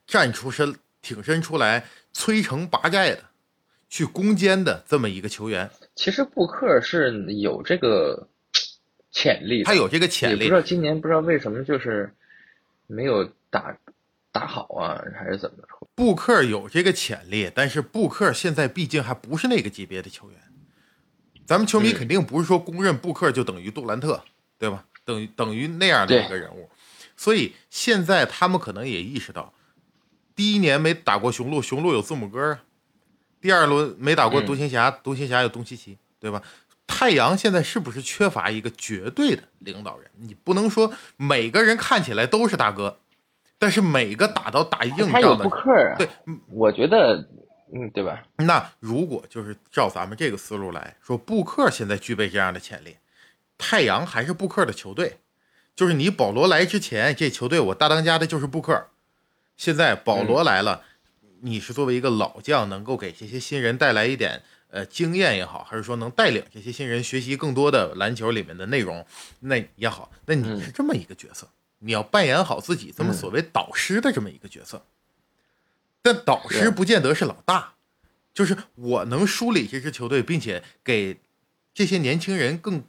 [0.08, 3.23] 站出身、挺身出来摧城拔寨的。
[3.88, 8.28] 去攻坚的这么一个球员，其实布克是有这个
[9.12, 10.38] 潜力，他有这个潜力。
[10.39, 12.12] 不知道今年不知道为什么就是
[12.88, 13.78] 没有打
[14.32, 15.88] 打好啊，还是怎么着？
[15.93, 20.39] 布克有这个潜力，但是布克现在毕竟还不是那个级别的球员。
[21.45, 24.23] 咱们球迷肯定不是说公认布克就等于杜兰特，
[24.58, 24.84] 对吧？
[25.05, 26.69] 等于等于那样的一个人物。
[27.15, 29.53] 所以现在他们可能也意识到，
[30.36, 32.63] 第一年没打过雄鹿，雄鹿有字母哥啊。
[33.39, 36.41] 第二轮没打过独行侠，独行侠有东契奇，对吧？
[36.88, 40.10] 太阳现在是不是缺乏一个绝对的领导人？
[40.17, 42.99] 你不能说每个人看起来都是大哥，
[43.58, 45.95] 但是每个打到打硬仗的，他有布克啊。
[45.97, 46.10] 对，
[46.49, 47.27] 我觉得，
[47.77, 48.23] 嗯，对吧？
[48.38, 52.95] 那如果就是照咱们这个思路来说，布克现在具备这样的潜力，
[53.57, 55.17] 太阳还是布克的球队。
[55.75, 58.88] 就是你保罗来之前，这球队我大当家的就是布克，
[59.57, 60.83] 现在保罗来了。
[61.41, 69.05] 你是作为一个老将，能够给这些新人带来一点呃经验也好，还是说能带领这些新人学习更多的篮球里面的内容，
[69.41, 74.81] 那也好，那你是这么一个角色，你要扮演好自己这么所谓导师的这么一个角色。
[76.05, 77.73] 但导师不见得是老大，
[78.31, 81.19] 就是我能梳理这支球队，并且给
[81.73, 82.83] 这些年轻人更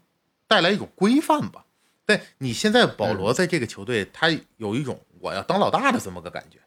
[0.47, 1.65] 带来一种规范吧。
[2.05, 6.59] 但你现在保罗在这个球队，他有一种我要当老大的这么个感觉，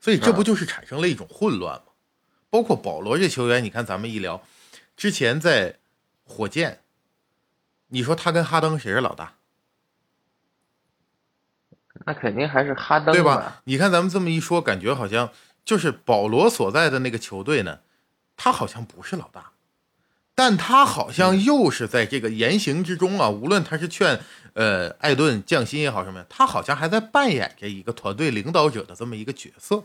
[0.00, 1.92] 所以这不就是产生了一种混乱吗？
[2.48, 4.42] 包括保罗这球员，你看咱们一聊，
[4.96, 5.80] 之前在
[6.22, 6.80] 火箭，
[7.88, 9.36] 你说他跟哈登谁是老大？
[12.04, 13.60] 那肯定还是哈登对吧？
[13.64, 15.30] 你看咱们这么一说，感觉好像
[15.64, 17.78] 就是保罗所在的那个球队呢，
[18.36, 19.52] 他好像不是老大，
[20.34, 24.20] 但他好像又是在这个言行之中啊，无论他是劝
[24.54, 29.84] 呃艾顿降薪也好什么呀，他好像还在扮演着一个团队领导者的这么一个角色。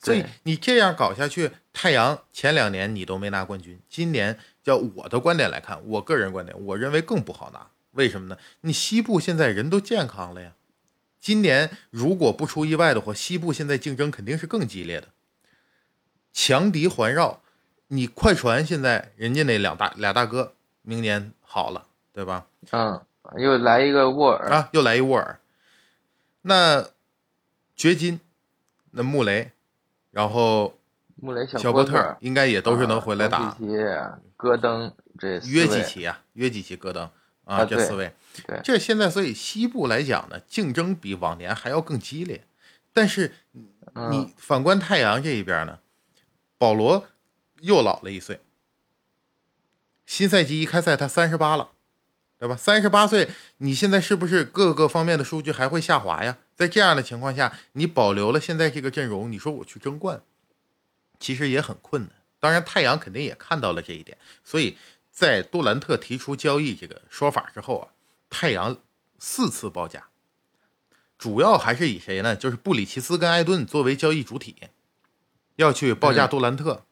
[0.00, 7.66] 所以你这样搞下去，太阳前两年你都没拿冠军，今年叫我的观点来看，我个人观点，我认为更不好拿。
[7.98, 8.38] 为什么呢？
[8.60, 10.52] 你西部现在人都健康了呀，
[11.20, 15.08] 今年如果不出意外的话，西部现在竞争肯定是更激烈的，
[16.32, 17.40] 强敌环绕。
[17.88, 22.46] 你快船现在人家那两大俩大哥明年好了，对吧？
[22.70, 23.02] 嗯，
[23.36, 25.40] 又来一个沃尔啊，又来一沃尔。
[26.42, 26.86] 那
[27.74, 28.20] 掘金，
[28.92, 29.50] 那穆雷，
[30.12, 30.78] 然后
[31.16, 33.56] 穆雷小波特应该也都是能回来打。
[34.36, 37.10] 戈登这约基奇啊，约基奇戈登。
[37.48, 38.12] 啊，这四位，
[38.62, 42.44] 这现在所以西部来讲呢，竞争比往年还要更激烈。
[42.92, 43.32] 但是
[44.10, 45.78] 你反观太阳这一边呢，
[46.58, 47.08] 保罗
[47.62, 48.40] 又老了一岁。
[50.04, 51.70] 新赛季一开赛他三十八了，
[52.38, 52.54] 对吧？
[52.54, 56.36] 三十八岁，你现在是不是各个方面的数据还会下滑呀？
[56.54, 60.20] 在这样的情况下，你保留了现在这个阵容，你说我去争冠，
[61.18, 62.10] 其实也很困难。
[62.38, 64.76] 当然，太阳肯定也看到了这一点，所以。
[65.18, 67.88] 在杜兰特提出交易这个说法之后啊，
[68.30, 68.76] 太阳
[69.18, 70.04] 四次报价，
[71.18, 72.36] 主要还是以谁呢？
[72.36, 74.54] 就是布里奇斯跟艾顿作为交易主体，
[75.56, 76.82] 要去报价杜兰特。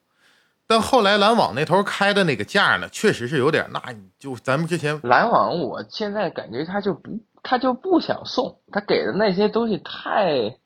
[0.67, 3.81] 但后来篮网那头开的那个价呢，确实是有点，那
[4.19, 10.59] 就咱们之前篮网，我现在感觉他就不，他就不想送，他给的那些东西太，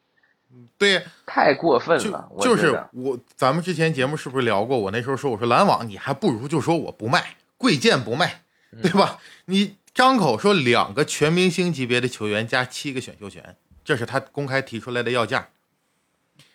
[0.78, 2.26] 对，太过分了。
[2.40, 4.78] 就是我，咱们之前节目是不是聊过？
[4.78, 7.36] 我那时候说，我说篮网，你还不如就说我不卖。
[7.60, 8.44] 贵贱不卖，
[8.80, 9.20] 对吧？
[9.44, 15.50] 你张口说两个全明星级别的球员加七个选秀权，这是他公开提出来的要价。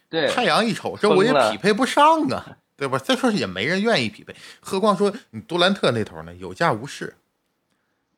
[0.09, 2.97] 对，太阳一瞅，这我也匹配不上啊，对吧？
[2.97, 7.17] 再说也没人愿意匹配，何况说你杜兰特那头呢，有价无市。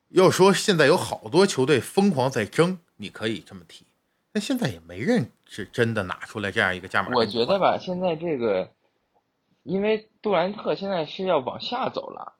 [0.08, 3.84] 要说现在有好多球队疯狂在争，你可以这么提，
[4.32, 7.10] 但现在也没人是真的拿出来这样一个价码。
[7.14, 8.70] 我觉得吧，现在这个，
[9.64, 12.36] 因为杜兰特现在是要往下走了。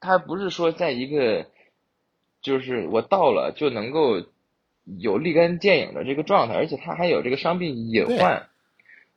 [0.00, 1.46] 他不是说在一个，
[2.42, 4.22] 就是我到了就能够
[4.84, 8.48] 有立竿见影的这个状态，而且他还有这个伤病隐患。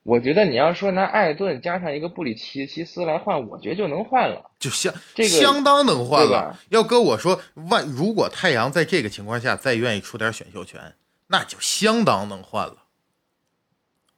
[0.03, 6.57] 我觉得你要说拿艾顿加上一个布里奇奇斯来换，我觉得就能换了，就相这个相当能换了。
[6.69, 10.95] 要搁我说，万如果太阳在这个情况下再愿意出点选秀权，
[11.27, 12.77] 那就相当能换了。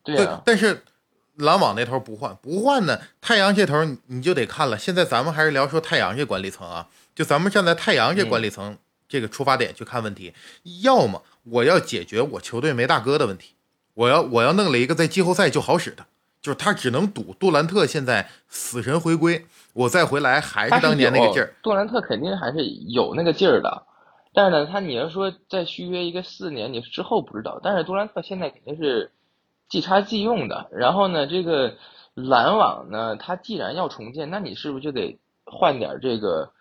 [0.03, 0.83] 对啊，但是。
[1.37, 2.99] 篮网那头不换，不换呢？
[3.21, 4.77] 太阳这头你就得看了。
[4.77, 10.33] 现在咱们还是聊说太阳这管理层啊，就咱们站在太阳这管理层这个出发点去看问题。
[10.83, 13.55] 要么我要解决我球队没大哥的问题，
[13.93, 16.05] 我要我要弄了一个在季后赛就好使的，
[16.41, 21.53] 就是他只能赌杜兰特现在死神回归，我再回来还是当年那个劲儿。
[21.63, 23.83] 杜兰特肯定还是有那个劲儿的，
[24.33, 27.59] 但是呢，他你要说再续约一个四年，你之后不知道。
[27.63, 29.09] 但是杜兰特现在肯定是。
[29.71, 31.73] 即插即用的，然后呢，这个
[32.13, 36.51] 篮网呢，它既然要重建，那你是不是就得换点这个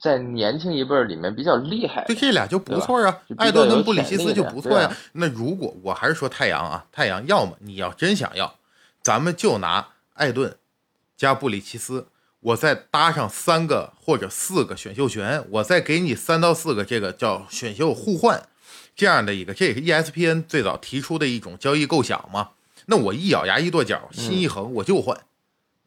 [0.00, 2.04] 在年轻一辈儿里面比较厉害？
[2.06, 4.90] 对，这俩就不错啊，艾顿跟布里奇斯就不错呀。
[5.12, 8.56] 那如果我还是说太阳啊，太阳要么你要真想要，
[9.00, 10.56] 咱们就拿艾顿
[11.16, 12.08] 加布里奇斯，
[12.40, 18.42] 我再搭上三个或者四个选秀权，我再给你三到四个这个叫选秀互换。
[19.00, 22.50] 这样的一个，这也是 ESPN 最早提出的一种交易构想嘛？
[22.84, 25.18] 那我一咬牙一跺脚，心一横，我就换，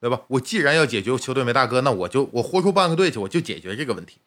[0.01, 0.21] 对吧？
[0.29, 4.17] 我既然要解决球队没大哥，那我就我豁出半个队去，我就解决这个问题。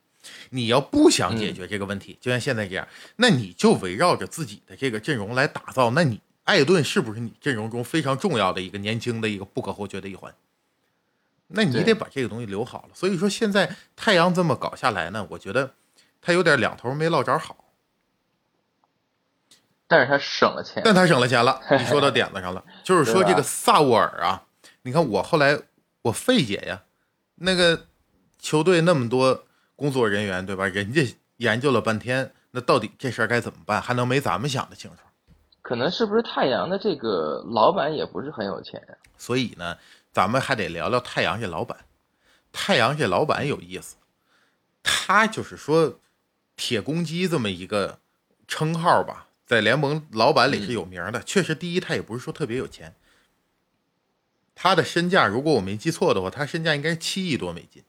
[0.51, 5.91] 你要不想解决这个问题，就像现在这样，那你就围绕着自己的这个阵容来打造。
[5.91, 10.33] 那你艾顿是不是你阵容中非常重要的一个年轻的一个不可或缺的一环？
[11.49, 12.91] 那你得把这个东西留好了。
[12.95, 15.75] 所以说现在太阳这么搞下来呢，我觉得
[16.23, 17.65] 他有点两头没落着好。
[19.89, 21.61] 但是他省了钱，但他省了钱了。
[21.71, 24.43] 你说到点子上了，就是说这个萨沃尔啊，
[24.83, 25.59] 你看我后来
[26.03, 26.83] 我费解呀，
[27.37, 27.87] 那个
[28.39, 30.67] 球队那么多工作人员对吧？
[30.67, 33.81] 人家研究了半天，那到底这事儿该怎么办？
[33.81, 34.99] 还能没咱们想的清楚？
[35.63, 38.95] 可能是不是太阳的这个老板也不是很有钱呀？
[39.19, 39.77] 所以呢，
[40.13, 41.77] 咱们还得聊聊太阳这老板。
[42.53, 43.97] 太阳这老板有意思，
[44.83, 45.99] 他就是说
[46.57, 47.99] 铁公鸡这么一个
[48.49, 51.23] 称号吧，在联盟老板里是有名的。
[51.23, 52.95] 确实，第一他也不是说特别有钱，
[54.55, 57.83] 他的身价如果我没记错的话，他身价应该是七亿多美金。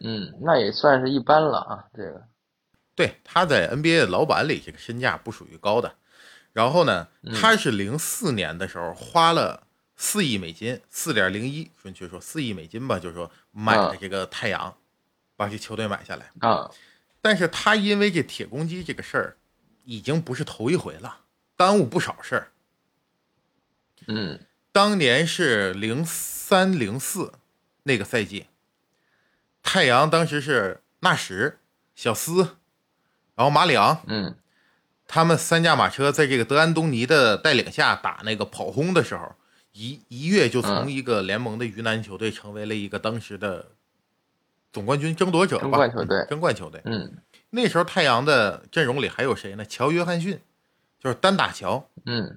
[0.00, 2.22] 嗯，那也算是一般了啊，这个。
[2.94, 5.94] 对，他在 NBA 的老板里这个身价不属于高的。
[6.52, 7.08] 然后呢，
[7.40, 14.76] 他是零四年的时候花了四亿美金，四点零一，准确说四亿美金吧，就是说买了这个太阳，
[15.36, 16.70] 把这球队买下来啊。
[17.20, 19.36] 但是他因为这铁公鸡这个事儿，
[19.84, 21.20] 已经不是头一回了，
[21.56, 22.48] 耽误不少事儿。
[24.06, 24.40] 嗯，
[24.72, 27.32] 当年是零三零四
[27.84, 28.46] 那个赛季，
[29.62, 31.58] 太阳当时是纳什、
[31.94, 32.56] 小斯。
[33.36, 34.36] 然后马里昂，嗯，
[35.08, 39.34] 他们三驾马车在这个德安东尼的带领下打那个跑轰的时候，
[39.72, 43.72] 一一跃就从一个联盟的鱼腩球队成为了一个当时的
[44.72, 46.80] 总冠军争夺者吧，争冠球队，争冠球队。
[46.84, 47.16] 嗯，
[47.54, 49.64] 那时候太阳的阵容里还有谁呢？
[49.64, 50.40] 乔·约翰逊，
[50.98, 52.36] 就是单打乔，嗯，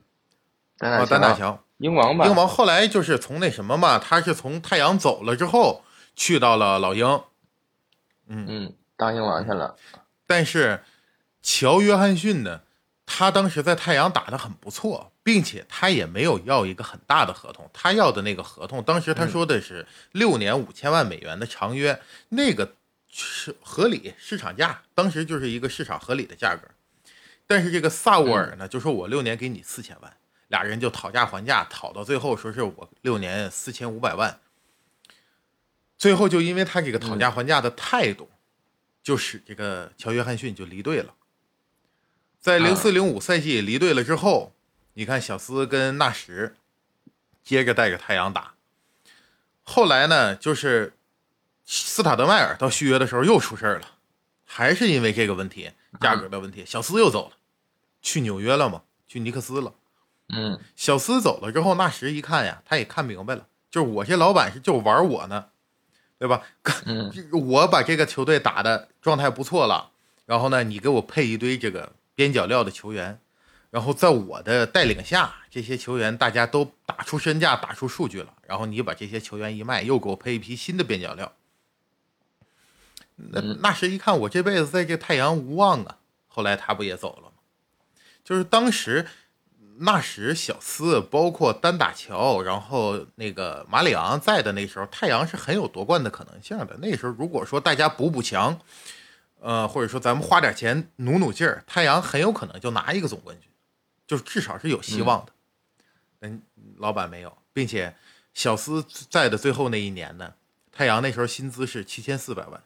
[0.77, 2.27] 啊，单打乔，英王吧？
[2.27, 5.83] 英王后来就是从那什么嘛，他是从太阳走了之后
[6.15, 7.05] 去到了老鹰，
[8.27, 9.75] 嗯嗯，当英王去了。
[10.27, 10.83] 但是，
[11.41, 12.61] 乔·约翰逊呢？
[13.09, 17.67] 他当时在太阳打得很不错，并且他也没有要一个很大的合同。
[17.71, 22.73] 他要的那个合同，当时他说的是六年五千万美元的长约，那个
[23.23, 26.67] 是合理市场价，当时就是一个市场合理的价格。
[27.45, 34.39] 但是这个萨沃尔呢，就说我六年给你四千万，俩人就讨价还价，讨到最后说是我六年四千五百万。
[35.97, 38.29] 最后就因为他这个讨价还价的态度。
[39.03, 41.13] 就使这个乔·约翰逊就离队了，
[42.41, 44.53] 在零四零五赛季离队了之后，
[44.95, 46.57] 你看小斯跟纳什
[47.41, 48.55] 接着带着太阳打，
[49.63, 50.96] 后来呢，就是
[51.69, 53.91] 斯塔德迈尔到续约的时候又出事了，
[54.45, 57.35] 还是因为这个问题，价格的问题，小斯又走了，
[58.01, 59.73] 去纽约了嘛，去尼克斯了。
[60.29, 65.49] 嗯，小斯走了之后，纳什一看呀，他也看明白了，就是我这老板是就玩我呢。
[66.19, 66.41] 对吧？
[66.85, 69.91] 嗯， 我把这个球队打的状态不错了，
[70.25, 73.19] 然后呢，你给我配一堆这个边角料的球员，
[73.69, 81.31] 然后在我的带领下，这些球员大家都打出身价、打出数据了，然后你把这些球员一卖，又给我配一批新的边角料。
[83.17, 85.97] 那那时一看，我这辈子在这太阳无望啊，
[86.27, 87.33] 后来他不也走了吗？
[88.23, 89.07] 就是当时。
[89.79, 96.75] 纳什、小斯，包括丹打乔，然后那个马里昂在的那时候，太阳是很有夺冠的可能性的。
[96.81, 98.59] 那时候如果说大家补补强，
[99.39, 103.47] 呃，或者说咱们花点钱努努劲儿，太阳很有可能就拿一个总冠军，
[104.07, 105.31] 就是至少是有希望的。
[106.21, 106.41] 嗯，
[106.77, 107.95] 老板没有，并且
[108.33, 110.33] 小斯在的最后那一年呢，
[110.71, 112.63] 太阳那时候薪资是七千四百万，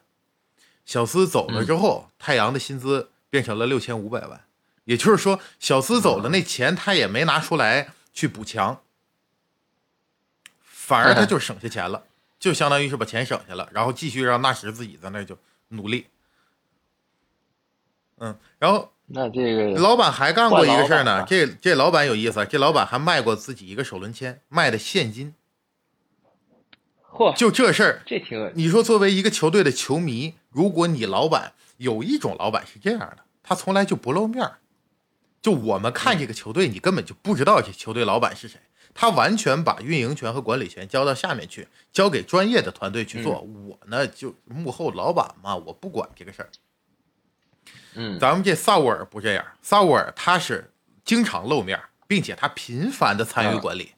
[0.84, 4.44] 小斯走了之后，太阳的薪资变成了六千五百万。
[4.84, 8.82] 也就是说，小斯走了，那钱他也没拿出来去补强，
[10.60, 12.02] 反而他就省下钱了，
[12.40, 16.08] 就相当于是把钱省下了，然后继续让纳什自己在那就努力。
[18.18, 25.32] 嗯，然后那这个老板还干过一个事儿呢，这这老板有意思，这老板还卖过自己一个首轮签，卖的现金。
[27.12, 34.58] 嚯，就这事儿，这挺你说作为一个球队的球迷，如果你老板有一种老板是这样的，他从来就不露面儿。
[35.42, 38.58] 就我们看这个球队，你根本就不知道这球队老板是谁，
[38.94, 43.40] 他完全把运营权和管理权交到下面去，交给专业的团队去做。
[43.40, 46.48] 我呢，就幕后老板嘛，我不管这个事儿。
[47.94, 50.72] 嗯，咱们这萨沃尔不这样，萨沃尔他是
[51.04, 53.92] 经常露面，并且他频繁的参与管理，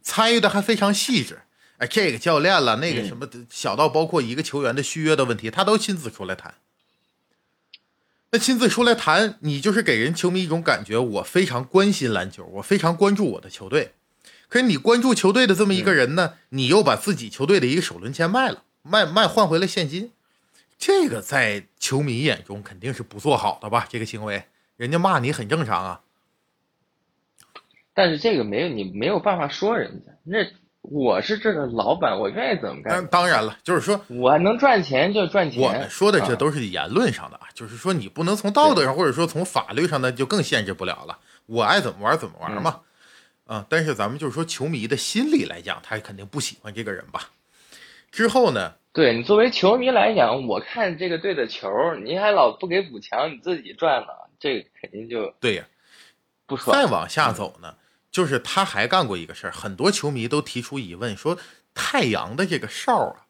[0.00, 1.40] 参与的还非常细致。
[1.78, 6.54] 哎，这个教练了，那个什么，小到包括一个球员的续约的问题，他都亲自出来谈。
[8.30, 13.92] 那亲自出来谈，你就是给人球迷一种感觉，我非常关心篮球，我非常关注我的球队。
[14.48, 20.10] 可是你关注球队的这么一个人呢，你又把自己球队的一个首轮签卖了，卖卖换回了现金，
[20.76, 23.86] 这个在球迷眼中肯定是不做好的吧？
[23.88, 24.44] 这个行为，
[24.76, 26.00] 人家骂你很正常啊。
[27.94, 30.44] 但是这个没有你没有办法说人家那。
[30.90, 33.06] 我是这个老板，我愿意怎么干。
[33.08, 35.62] 当然了，就是说我能赚钱就赚钱。
[35.62, 41.18] 我们说的这都是言论上的啊，就是说你不能从道德上或者说从法律上呢，就更限制不了了。
[41.46, 42.80] 我爱怎么玩怎么玩嘛，
[43.46, 43.66] 啊！
[43.68, 47.30] 但是咱们就是说球迷的心理来讲，他肯定不喜欢这个人吧。
[48.10, 48.74] 之后呢？
[48.92, 51.68] 对你作为球迷来讲，我看这个队的球，
[52.02, 55.64] 你还老不给补强，你自己赚了，这肯定就对呀。
[56.46, 56.74] 不爽。
[56.74, 57.74] 再往下走呢，
[58.10, 61.38] 就是他还干过一个事儿，很多球迷都提出疑问，说
[61.74, 63.26] 太阳的这个哨啊，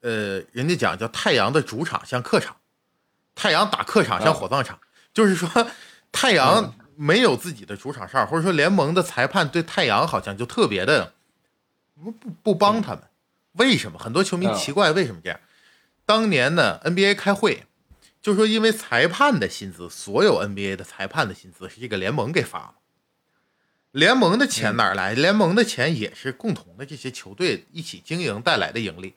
[0.00, 2.56] 呃，人家讲叫太阳的主场像客场，
[3.34, 4.78] 太阳打客场像火葬场，
[5.12, 5.68] 就是说
[6.10, 11.12] 太阳没有自己的主场哨，或者说联盟的裁判对太阳好像就特别的
[12.02, 13.02] 不不不帮他们，
[13.52, 13.98] 为什么？
[13.98, 15.38] 很多球迷奇怪为什么这样。
[16.06, 17.64] 当年呢，NBA 开会。
[18.20, 22.74] 就说因为裁判的薪资，所有 NBA 的裁判的薪资是这个联盟给发的。
[23.94, 25.14] 联盟的钱哪儿来？
[25.14, 29.14] 联盟的钱也是共同的这些球队一起经营带来的盈利，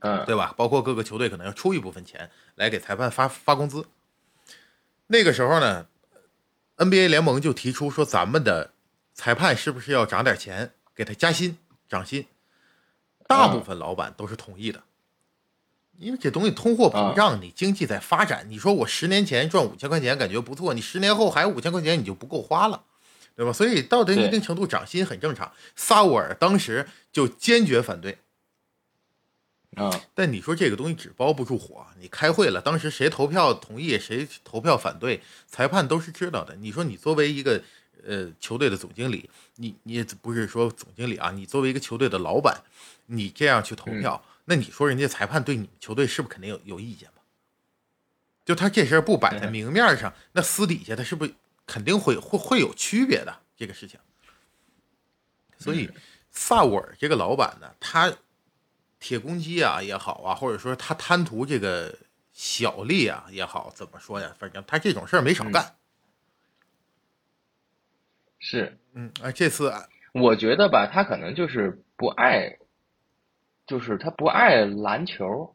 [0.00, 0.52] 嗯，对吧？
[0.54, 3.86] 包括各个球队可能要出一部分钱来给裁判发发工资。
[5.06, 5.86] 那个时候呢
[6.76, 8.74] ，NBA 联盟就提出说，咱们的
[9.14, 11.56] 裁判是不是要涨点钱，给他加薪
[11.88, 12.26] 涨薪？
[13.26, 14.82] 大部分老板都是同意的。
[15.96, 18.44] 因为这东西通货膨胀，你经济在发展。
[18.50, 22.84] 你说我十年前赚五千块钱感觉不错，你十年后还五千块钱，你就不够花了，
[23.40, 23.50] 对吧？
[23.54, 25.50] 所以到这一定程度涨薪很正常。
[25.74, 28.18] 萨沃尔当时就坚决反对。
[29.76, 36.54] 啊，但你说这个东西纸包不住火，你开会了，当时谁投票同意，谁投票反对，裁判都是知道的。
[36.56, 37.62] 你说你作为一个
[38.06, 42.60] 呃球队的总经理，你你不是说总经理啊，你作为一个球队的老板，
[43.06, 44.22] 你这样去投票。
[44.44, 47.22] 那你说人家裁判对你们球队是不是肯定有有意见吗？
[48.44, 51.32] 就他这事儿不摆在明面上，那私底下他是不是
[51.72, 53.98] 肯定会会会有区别的这个事情？
[55.56, 55.88] 所以
[56.30, 58.12] 萨沃尔这个老板呢，他
[58.98, 61.96] 铁公鸡啊也好啊，或者说他贪图这个
[62.32, 64.34] 小利啊也好，怎么说呀？
[64.38, 65.76] 反正他这种事儿没少干。
[68.38, 69.72] 是，嗯哎，这次
[70.12, 72.58] 我觉得吧，他可能就是不爱。
[73.66, 75.54] 就是他不爱篮球，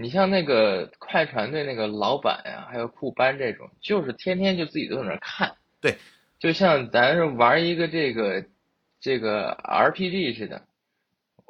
[0.00, 5.54] 你像那个快船队那个老板呀，还有库班这种，就是天天就自己都在那看。
[5.78, 5.98] 对，
[6.38, 8.42] 就像咱是玩一个这个
[8.98, 10.62] 这个 RPG 似的，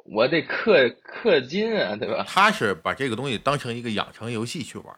[0.03, 0.93] 我得氪
[1.23, 2.25] 氪金啊，对吧？
[2.27, 4.93] 他是把这个东西当成一个养成游戏去玩。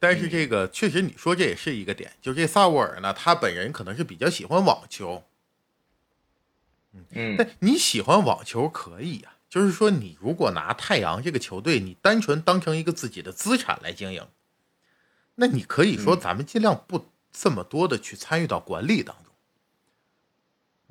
[0.00, 5.22] 但是这个确实，你说这也是一个点，就这萨沃尔呢，他本人可能是比较喜欢网球。
[7.12, 9.34] 嗯，但你喜欢网球可以呀。
[9.48, 14.26] 就是说，你如果拿太阳这个球队，你单纯当成一个自己的资产来经营，
[15.36, 19.32] 那你可以说咱们尽量不这么多的去参与到管理当中，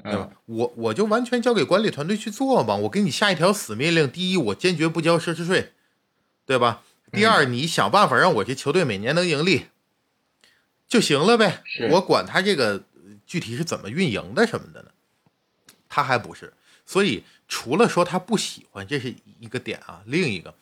[0.03, 0.31] 对吧？
[0.45, 2.75] 我我就完全交给管理团队去做嘛。
[2.75, 5.73] 我给你下一条死命令：第一，我坚决不交奢侈税，
[6.45, 6.83] 对吧？
[7.11, 9.67] 第二，你想办法让我这球队每年能盈利
[10.87, 11.63] 就行了呗。
[11.91, 12.83] 我管他这个
[13.25, 14.91] 具体是怎么运营的什么的呢？
[15.87, 16.53] 他还不是。
[16.85, 20.01] 所以，除了说他不喜欢，这是一个点啊。
[20.05, 20.53] 另一个，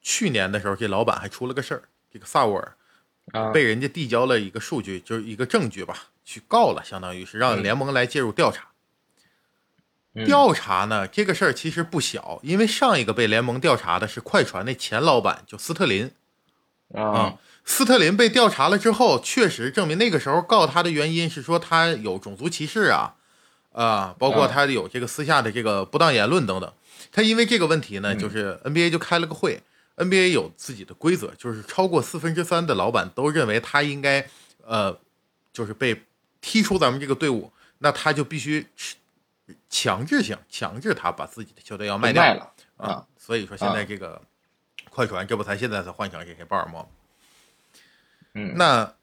[0.00, 8.68] 去年的时候，这老板还出了个事儿，这个萨沃尔被人家递交了一个数据，就是一个证据吧，去告了，相当于是让联盟来介入调查。
[10.24, 16.10] 调查呢，这个事儿其实不小，因为上一个被联盟调查的是快船的前老板，就斯特林
[16.94, 17.38] 啊。
[17.64, 23.16] 斯特林被调查了之后，确实证明那个时候告他的原因是说他有种族歧视啊。
[23.72, 26.72] 啊，包括他有这个私下的这个不当言论等等，
[27.12, 29.62] 他因为这个问题呢，就是 NBA 就开了个会
[29.96, 34.28] ，NBA 有自己的规则，就是超过四分之三的老板都认为他应该，
[34.64, 34.98] 呃，
[35.52, 36.02] 就是被
[36.40, 38.66] 踢出咱们这个队伍，那他就必须
[39.70, 44.20] 强制性强制他把自己的球队要卖掉了啊，所以说现在这个
[44.90, 46.90] 快船这不才现在才换成这些鲍尔默，
[48.34, 48.94] 嗯，那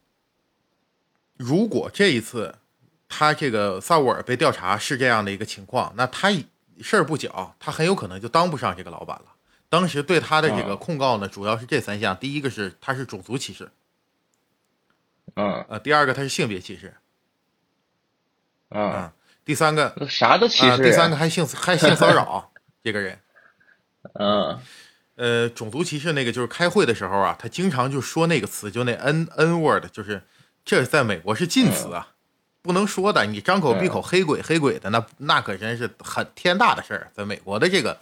[1.38, 2.56] 如果这一次。
[3.08, 6.32] 他这个萨沃尔被调查是这样的一个情况，那他
[6.82, 9.26] 事儿不小，他很有可能就当不上这个老板了。
[9.70, 13.70] 当时对他的这个控告呢，主要是这三项：第一个是他是种族歧视，
[15.36, 16.96] 嗯，呃，第二个他是性别歧视，
[18.70, 19.12] 嗯，
[19.44, 22.52] 第三个啥都歧视，第三个还性还性骚扰
[22.84, 23.20] 这个人，
[24.14, 24.60] 嗯，
[25.16, 30.24] 呃，种族歧视那个就是开会的时候啊，他经常就说那个词，就那 n n word，就是
[30.64, 32.15] 这在美国是禁词啊。
[32.66, 37.12] 不能说的，你张口闭口黑鬼黑鬼的，那那可真是很天大的事儿。
[37.14, 37.96] 在美国的这个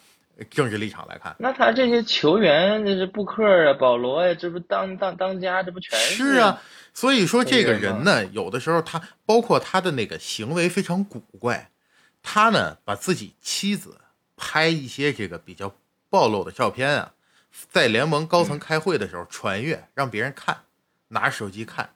[0.49, 6.61] 政治立场来看，那他这些球员，这是布克啊、保罗呀，这不当当当家，这不全是啊？
[6.93, 11.69] 所以说这个人呢，有的时候他包括他的那个行为非常古怪，
[12.21, 13.97] 他呢把自己妻子
[14.37, 15.75] 拍一些这个比较
[16.09, 17.11] 暴露的照片啊，
[17.69, 20.55] 在联盟高层开会的时候传阅，让别人看，
[21.09, 21.89] 拿手机看。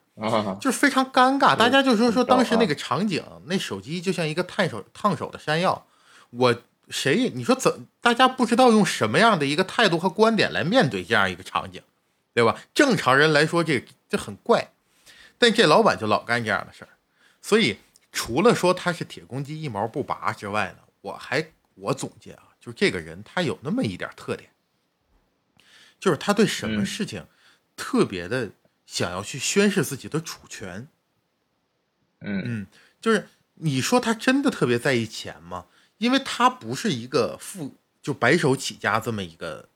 [0.60, 5.86] 就是非常尴尬，大家就说说当时那个场景，那手机就像一个烫手烫手的山药。
[6.30, 7.86] 我谁你说怎？
[8.00, 11.82] 大家不知道用什么样的一个态度和观点来面对这样一个场景，
[12.34, 12.60] 对吧？
[12.74, 14.72] 正常人来说，这这很怪。
[15.38, 16.90] 但这老板就老干这样的事儿，
[17.40, 17.78] 所以
[18.10, 21.46] 除了说他是铁公鸡一毛不拔之外呢，我还
[21.76, 24.50] 我总结啊，就是这个人他有那么一点特点，
[26.00, 27.24] 就是他对什么事情
[27.76, 28.50] 特别的
[28.88, 30.88] 想要去宣示自己的主权。
[32.20, 32.66] 嗯嗯，
[33.02, 35.66] 就是你说他真的特别在意钱吗？
[35.98, 39.68] 因为他不是一个富，就白手起家这么一个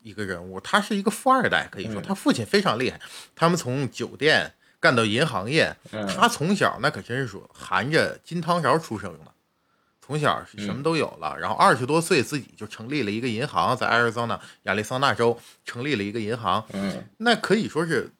[0.00, 3.00] 一个人物，他是一个富二代，可以说他父亲非常厉害，
[3.34, 9.33] 他们从酒店干到银行业，他从小那可真是说含着金汤勺出生的，
[10.04, 18.10] 从小是什么都有了，然后二十多岁自己就成立了一个银行，在艾尔桑那亚利桑那州成立了一个银行，嗯，那可以说是。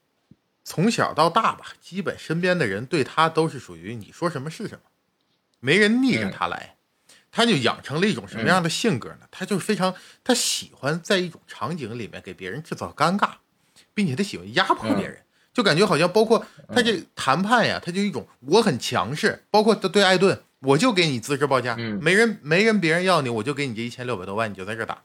[0.66, 4.80] 从小到大吧，基本身边的人对他都是属于你说什么是什么，
[5.60, 6.76] 没人逆着他来，
[7.30, 9.28] 他就养成了一种什么样的性格呢？
[9.30, 13.32] 他就非常他喜欢在一种场景里面给别人制造尴尬，
[13.92, 15.22] 并且他喜欢压迫别人，
[15.52, 25.02] 就感觉好像包括他这谈判呀，他就一种我很强势，包括他对艾顿，我就给你资质报价，没人没人别人要你，我就给你这一千六百多万，你就在这打，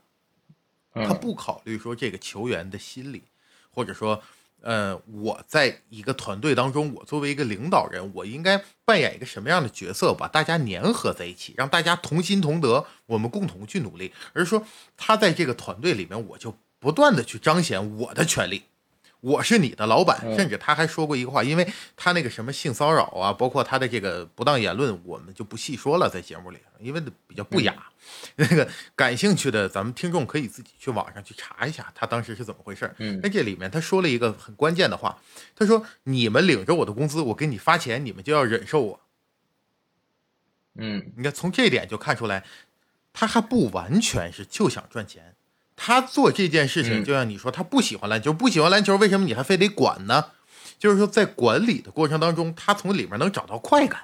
[0.93, 3.23] 他不考虑说这个球员的心理，
[3.69, 4.21] 或者说。
[4.61, 10.13] 呃，我在一个团队当中，我作为一个领导人，我应该扮演一个什么样的角色？
[10.13, 14.11] 把大家粘合在一起，让大家同心同德，我们共同去努力。
[14.33, 18.63] 而是说，他在这个团队里面，我就不断的去彰显我的权利。
[19.21, 21.67] 我是你的老板，甚至他还说过一个话，因为
[21.97, 27.75] 他那个什么性骚扰啊，包括他的这个不当言论，我们就不细说了，在节目里，因为比较不雅。
[28.37, 32.89] 那个感兴趣的，咱们听众可以自己去网上去查一下，他当时是怎么回事。
[32.97, 35.21] 嗯，那这里面他说了一个很关键的话，
[35.55, 38.99] 他说：“你们领着我的工资，我给你发钱，你们就要忍受我。”
[40.81, 42.45] 嗯，你看从这点就看出来，
[43.11, 45.28] 他还不完全是就想赚钱。
[45.81, 50.31] 他做这件事情，就像你说，他不喜欢篮球，不喜欢篮球，为什么你还非得管呢？
[50.77, 54.01] 就是说，在管理的过程当中，他从里面能找到快感。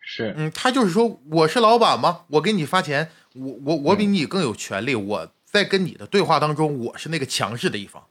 [0.00, 2.24] 是，嗯，他就是说，我是老板吗？
[2.26, 4.96] 我给你发钱，我我我比你更有权利。
[4.96, 8.04] 我在跟你的对话当中，我是那个强势的一方，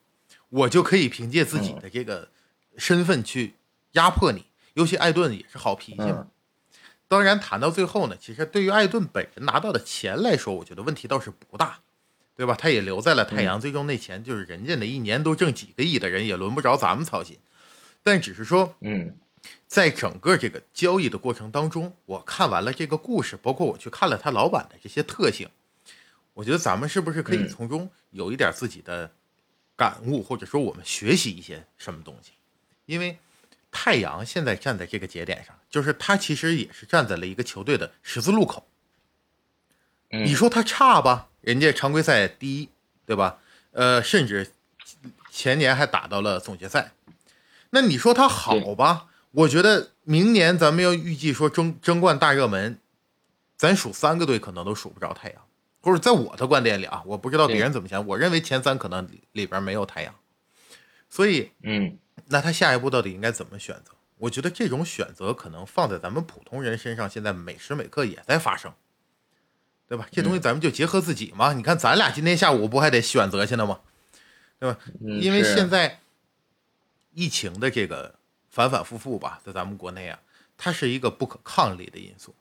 [0.48, 2.30] 我就可以凭借自己的这个
[2.78, 3.56] 身份去
[3.92, 4.46] 压迫你。
[4.76, 6.28] 尤其艾顿也是好脾气嘛。
[7.08, 11.80] 当然，谈到最后呢，其实对于艾顿本人拿到的钱来说，我觉得问题倒是不大，
[12.36, 12.54] 对吧？
[12.54, 17.38] 他也留在了太阳，最终那钱就是人家那一年都挣几个亿的人，也轮不着咱们操心。
[18.04, 19.16] 但只是说，嗯，
[19.68, 25.48] 在整个这个交易的过程当中，我看完了这个故事，包括我去看了他老板的这些特性，
[26.34, 29.10] 我觉得咱们是不是可以从中有一点自己的
[29.76, 32.32] 感悟，或者说我们学习一些什么东西？
[32.86, 33.18] 因为。
[33.70, 38.68] 太阳现在站在这个节点上，就是他其实也是站在了一个球队的十字路口。
[40.10, 41.30] 你说他差吧？
[41.42, 42.70] 人家常规赛第一，
[43.06, 43.40] 对吧？
[43.72, 44.54] 呃，甚至
[45.32, 46.92] 前年还打到了总决赛。
[47.72, 49.08] 那你说他好吧？
[49.32, 52.80] 我觉得明年咱们要预计说争争冠大热门，
[53.58, 55.42] 咱数三个队可能都数不着太阳。
[55.82, 60.16] 或者在我的观点里啊，我不知道别人怎么想，我认为前三可能里边没有太阳。
[61.10, 61.98] 所以，嗯。
[62.30, 63.92] 那他下一步到底应该怎么选择？
[64.18, 68.74] 我觉得这种选择可能放在咱们普通人身上，现在每时每刻也在发生，
[69.88, 70.08] 对吧？
[70.12, 71.54] 这东西咱们就结合自己嘛。
[71.54, 73.80] 你看咱俩今天下午不还得选择去呢吗？
[74.60, 74.80] 对吧？
[75.02, 76.00] 因为现在
[77.14, 78.16] 疫情的这个
[78.50, 80.20] 反反复复吧，在咱们国内啊，
[80.58, 82.36] 它是一个不可抗力的因素。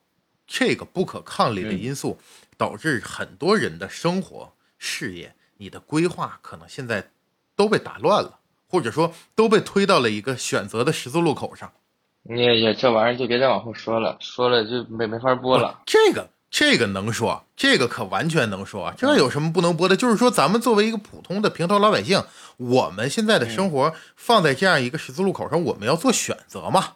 [0.47, 2.21] 这个不可抗力的因素
[2.57, 7.11] 导致很多人的生活、事业、你的规划可能现在
[7.57, 8.39] 都被打乱了。
[8.69, 11.73] 或者说都被推到了一个选择的十字路口上，
[12.25, 15.81] 你也这玩意儿就别再往后说了，说了就没没法播了。
[15.87, 19.97] 这个这个能说，这个可完全能说，这有什么不能播的？
[19.97, 22.25] 就是说，咱们作为一个普通的平头老百姓，
[22.57, 26.95] 我们现在的生活放在这样一个十字路口上，我们要做选择嘛。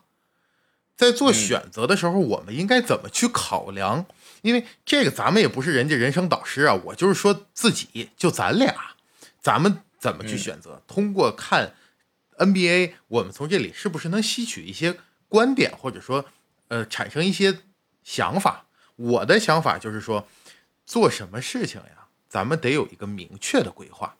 [0.96, 4.04] 在做选择的时候，我们应该怎么去考量？
[4.42, 8.74] 因为这个咱们也不是人家人生导师啊，我就是说自己就咱俩，
[9.40, 9.82] 咱们。
[10.00, 10.82] 怎么去选择？
[10.88, 11.74] 通过看
[12.38, 14.96] NBA，我们从这里是不是能吸取一些
[15.28, 16.24] 观点，或者说，
[16.68, 17.60] 呃，产生一些
[18.02, 18.64] 想法？
[18.96, 20.26] 我的想法就是说，
[20.86, 24.16] 做什么事情呀，咱们得有一个明确的规划。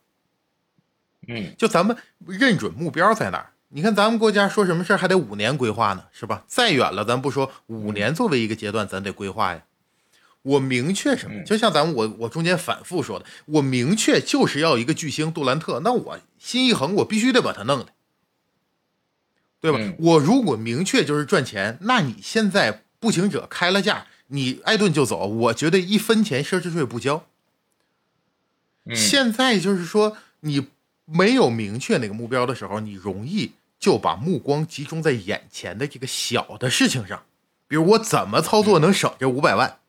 [1.26, 3.52] 嗯，就咱们认准目标在哪儿？
[3.68, 6.44] 你看咱们国家说什么事儿还得五年规划呢，是吧？
[6.46, 9.62] 再远了，咱不说，五年作为一个阶段，咱得规划呀。
[10.42, 11.42] 我明确什么？
[11.44, 17.86] 就像咱们我我中间反复说的，我明确就是要一个巨星杜兰特，那我心一横，我必须得把他弄来，
[19.60, 19.78] 对吧？
[19.98, 27.26] 我如果明确就是赚钱，那你现在步行者开了价，你艾顿就走，我觉得一分钱奢侈税不交。
[28.94, 30.68] 现在就是说，你
[31.04, 37.24] 没有明确那个目标的时候，你容易就把目光集中在眼前的这个小的事情上，
[37.68, 39.79] 比如我怎么操作能省这五百万。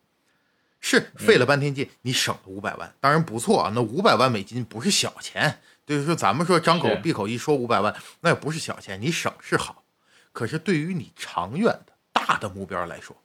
[0.82, 3.72] 是费了半天劲，你省了五百万，当然不错啊。
[3.76, 9.00] 那五百万美金不是小钱，就是说咱们说张口闭口一说五百万，那也不是小钱。
[9.00, 9.84] 你省是好，
[10.32, 13.16] 可是对于你长远的大的目标来说，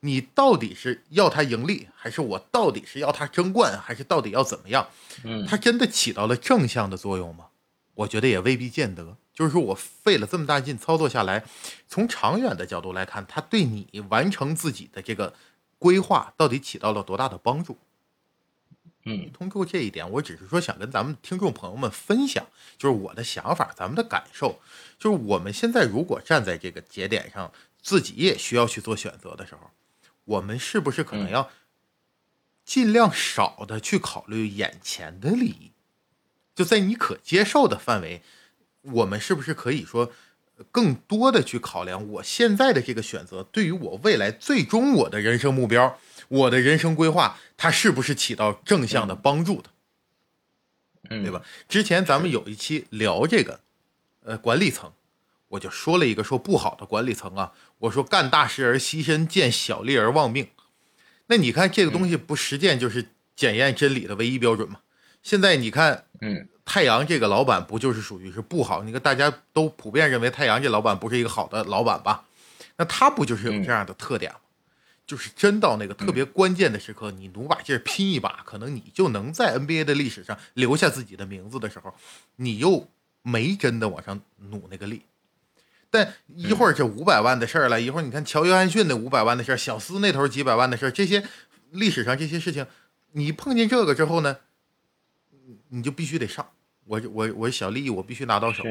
[0.00, 4.88] 你到底是要它盈利，还是我到底是要它争冠，还是到底要怎么样？
[5.24, 7.48] 嗯，它真的起到了正向的作用吗？
[7.94, 9.16] 我觉得也未必见得。
[9.34, 11.44] 就是说我费了这么大劲操作下来，
[11.86, 15.34] 从长远的角度来看，它对你完成自己的这个。
[15.78, 17.78] 规划到底起到了多大的帮助？
[19.04, 24.60] 嗯，通过这一点，我只是说想跟咱们听众朋友们分享，就是我的想法，咱们的感受。
[24.98, 27.50] 就是我们现在如果站在这个节点上，
[27.80, 29.70] 自己也需要去做选择的时候，
[30.24, 31.48] 我们是不是可能要
[32.64, 35.72] 尽量少的去考虑眼前的利益？
[36.54, 38.22] 就在你可接受的范围，
[38.82, 40.12] 我们是不是可以说？
[40.70, 45.98] 更多的去考量我现在的这个选择对于我未来最终我的人生目标、
[46.28, 49.70] 我的人生规划，它是不是起到正向的帮助的，
[51.08, 51.42] 对吧？
[51.68, 53.60] 之前咱们有一期聊这个，
[54.24, 54.92] 呃，管理层，
[55.48, 60.48] 我就说了一个说不好的管理层啊，我说干大事而牺牲，见小利而忘命。
[61.28, 64.80] 那你看这个东西不实践就是检验真理的唯一标准吗？
[65.22, 66.48] 现在你看，嗯。
[66.68, 68.82] 太阳这个老板不就是属于是不好？
[68.82, 72.26] 你看大家都普遍认为太阳这老板不是一个好的老板吧？
[72.76, 74.38] 那他不就是有这样的特点吗？
[75.06, 81.94] 就是真到那个特别关键的时刻，你努把劲拼一把，可能你就能在 NBA 的历史上留下自己的名字的时候，
[82.36, 82.86] 你又
[83.22, 85.00] 没真的往上努那个力。
[85.88, 91.26] 但一会儿这五百万的事儿了，一会儿你看乔约翰逊那五百万的事儿，小斯那头几百万的事儿，这些
[91.70, 92.66] 历史上这些事情，
[93.12, 94.36] 你碰见这个之后呢，
[95.70, 96.46] 你就必须得上。
[96.88, 98.64] 我我我小利益我必须拿到手，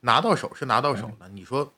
[0.00, 1.28] 拿到手是拿到手了。
[1.32, 1.72] 你说，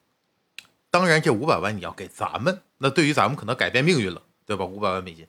[0.90, 4.64] 当然这五百万你要给咱们，那对于咱们可能改变命运了，对吧？
[4.64, 5.26] 五百万美金，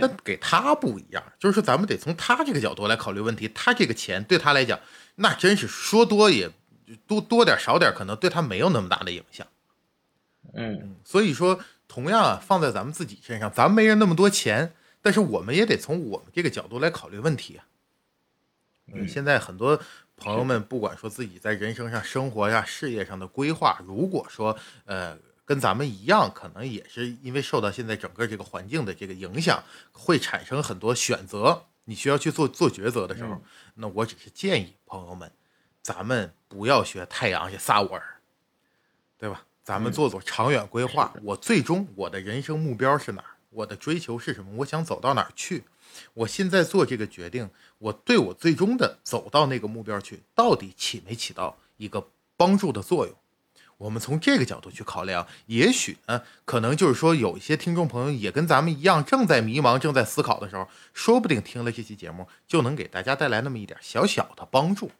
[0.00, 3.48] 那给他不一样，就是说咱们得从他这个角度来考虑问题。
[3.54, 4.78] 他这个钱对他来讲，
[5.16, 6.50] 那真是说多也
[7.06, 9.46] 多多点少点，可能对他没有那么大的影响。
[10.52, 17.64] 嗯，所以说，同样啊，放在咱们自己身上，咱没人那么多钱，但是我们也得从我们这个角度来考虑问题啊。
[18.92, 19.80] 嗯，现在很多
[20.16, 29.62] 朋友们，不管说自己在人生上、生活呀、事业上的规划，如果说呃跟咱们一样，可能也是因为受到现在整个这个环境的这个影响，
[29.92, 33.42] 会产生很多选择，你需要去做做抉择的时候，
[33.74, 35.30] 那我只是建议朋友们，
[35.82, 38.20] 咱们不要学太阳去撒网儿，
[39.18, 39.44] 对吧？
[39.62, 41.10] 咱们做做长远规划。
[41.22, 43.28] 我最终我的人生目标是哪儿？
[43.48, 44.50] 我的追求是什么？
[44.56, 45.64] 我想走到哪儿去？
[46.14, 53.14] 我现在做这个决定，我对我最终的走到那个目标去，到底起没起到一个帮助的作用？
[53.76, 64.92] 我们从这个角度去考量，也许呢，可能就是说，有一些听众朋友也跟咱们一样，正在迷茫、正在思考的时候，说不定听了这期节目，就能给大家带来那么一点小小的帮助，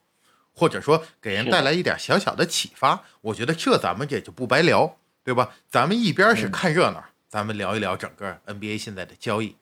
[0.52, 3.04] 或者说给人带来一点小小的启发。
[3.20, 5.54] 我觉得这咱们也就不白聊，对吧？
[5.70, 9.54] 咱们一边是看热闹，咱们聊一聊整个 NBA 现在的交易。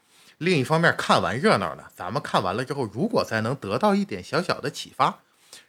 [0.42, 5.20] 另一方面，看完热闹呢，咱们看完了之后，如果再能得到一点小小的启发，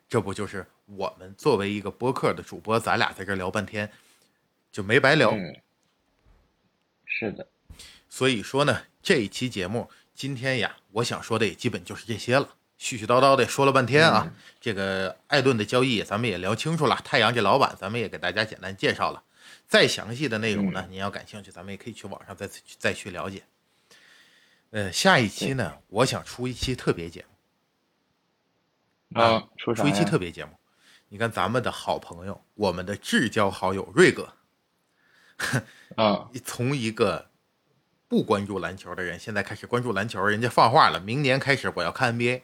[0.09, 3.91] 这不就是我们作为一个播客的主播，咱俩在这聊半天
[4.71, 5.31] 就没白聊。
[7.05, 7.47] 是的，
[8.09, 14.33] 所以说呢，这一期节目今天呀，我想说的也基本就是这些了，絮絮叨叨的说了半天啊。
[14.59, 19.21] 这个艾顿的交易咱们也聊清楚了，太阳这老板咱们也给大家简单介绍了，
[19.67, 22.49] 再详细的内容呢，您要感兴趣，咱们也可以去网上再
[22.79, 23.43] 再去了解。
[24.73, 27.23] 呃，下一期呢，我想出一期特别节
[29.13, 29.21] 目。
[29.21, 30.51] 啊，出出一期特别节目。
[31.09, 34.33] 你看咱们的好朋友，我们的至交好友瑞哥，
[35.95, 37.29] 啊， 从一个
[38.07, 42.41] 不关注篮球的人，现在开始关注篮球，人家放话了，明年开始我要看 NBA，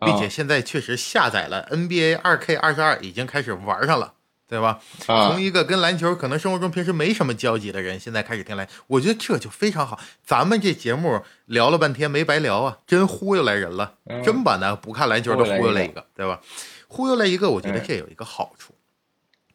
[0.00, 4.14] 并且现在确实下载了 NBA 二 K 二十二，已经开始玩上了。
[4.46, 4.80] 对吧？
[5.00, 9.98] 从一个跟篮球可能生活中平时没什么交集的人，现在开始听来，我觉得这就非常好。
[10.24, 16.40] 咱们这节目聊了半天没白聊啊，真忽悠来人了，真把那不看篮球的忽悠来一个，对吧？
[16.88, 18.74] 忽悠来一个，我觉得这有一个好处，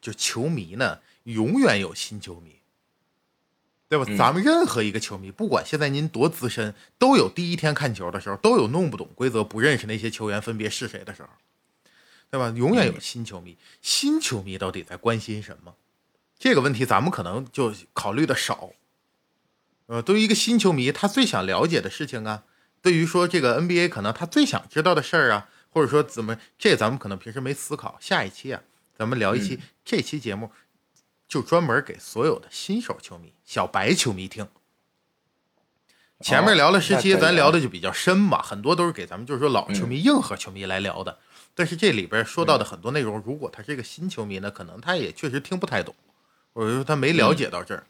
[0.01, 2.55] 就球迷呢永远有新球迷，
[3.87, 4.05] 对吧？
[4.17, 11.29] 咱们任何一个球迷，不管现在您多资深，都有第一天看球的时候，都有弄不懂规则、不认识那些球员分别是谁的时候。
[12.31, 12.53] 对吧？
[12.55, 15.75] 永远有新球迷，新球迷到底在关心什么？
[16.37, 18.71] 这个问题咱们可能就考虑的少。
[19.87, 22.43] 呃，对于一个新球迷，他最想了解的事情啊，
[22.81, 27.97] 对于说这个 NBA 可能他最想知道的事儿啊，或者说怎么，这咱们可能平时没思考。
[27.99, 28.61] 下一期啊，
[28.95, 30.51] 咱们聊一期，这期节目
[31.27, 34.47] 就专门给所有的新手球迷、小白球迷听。
[36.21, 41.17] 前面聊了十期，咱聊的就比较深嘛，很多都是给咱们就是说老球迷、硬核球迷来聊的。
[41.59, 45.93] 但是这里边说到的很多内容，如果他是一个新球迷呢，可能他也确实听不太懂，
[46.53, 47.85] 或者说他没了解到这儿。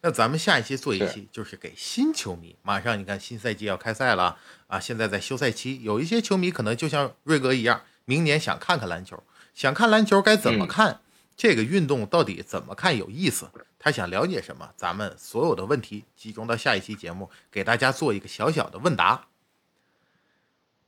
[0.00, 2.56] 那咱们下一期做一期，就是给新球迷。
[2.62, 11.02] 马上你看新赛季要开赛了啊，现在在休赛期，有一些球迷可能就像瑞哥一样，明年想看看篮球，想看篮球该怎么看，
[11.36, 13.46] 这个运动到底怎么看有意思，
[13.78, 19.26] 他想了解什么，咱们所有的问题集中到下一期节目，给大家做一个小小的问答。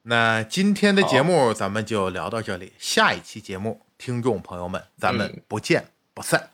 [0.06, 6.50] 那今天的节目咱们就聊到这里，下一期节目，听众朋友们，咱们不见不散，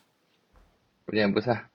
[1.04, 1.69] 不见不散。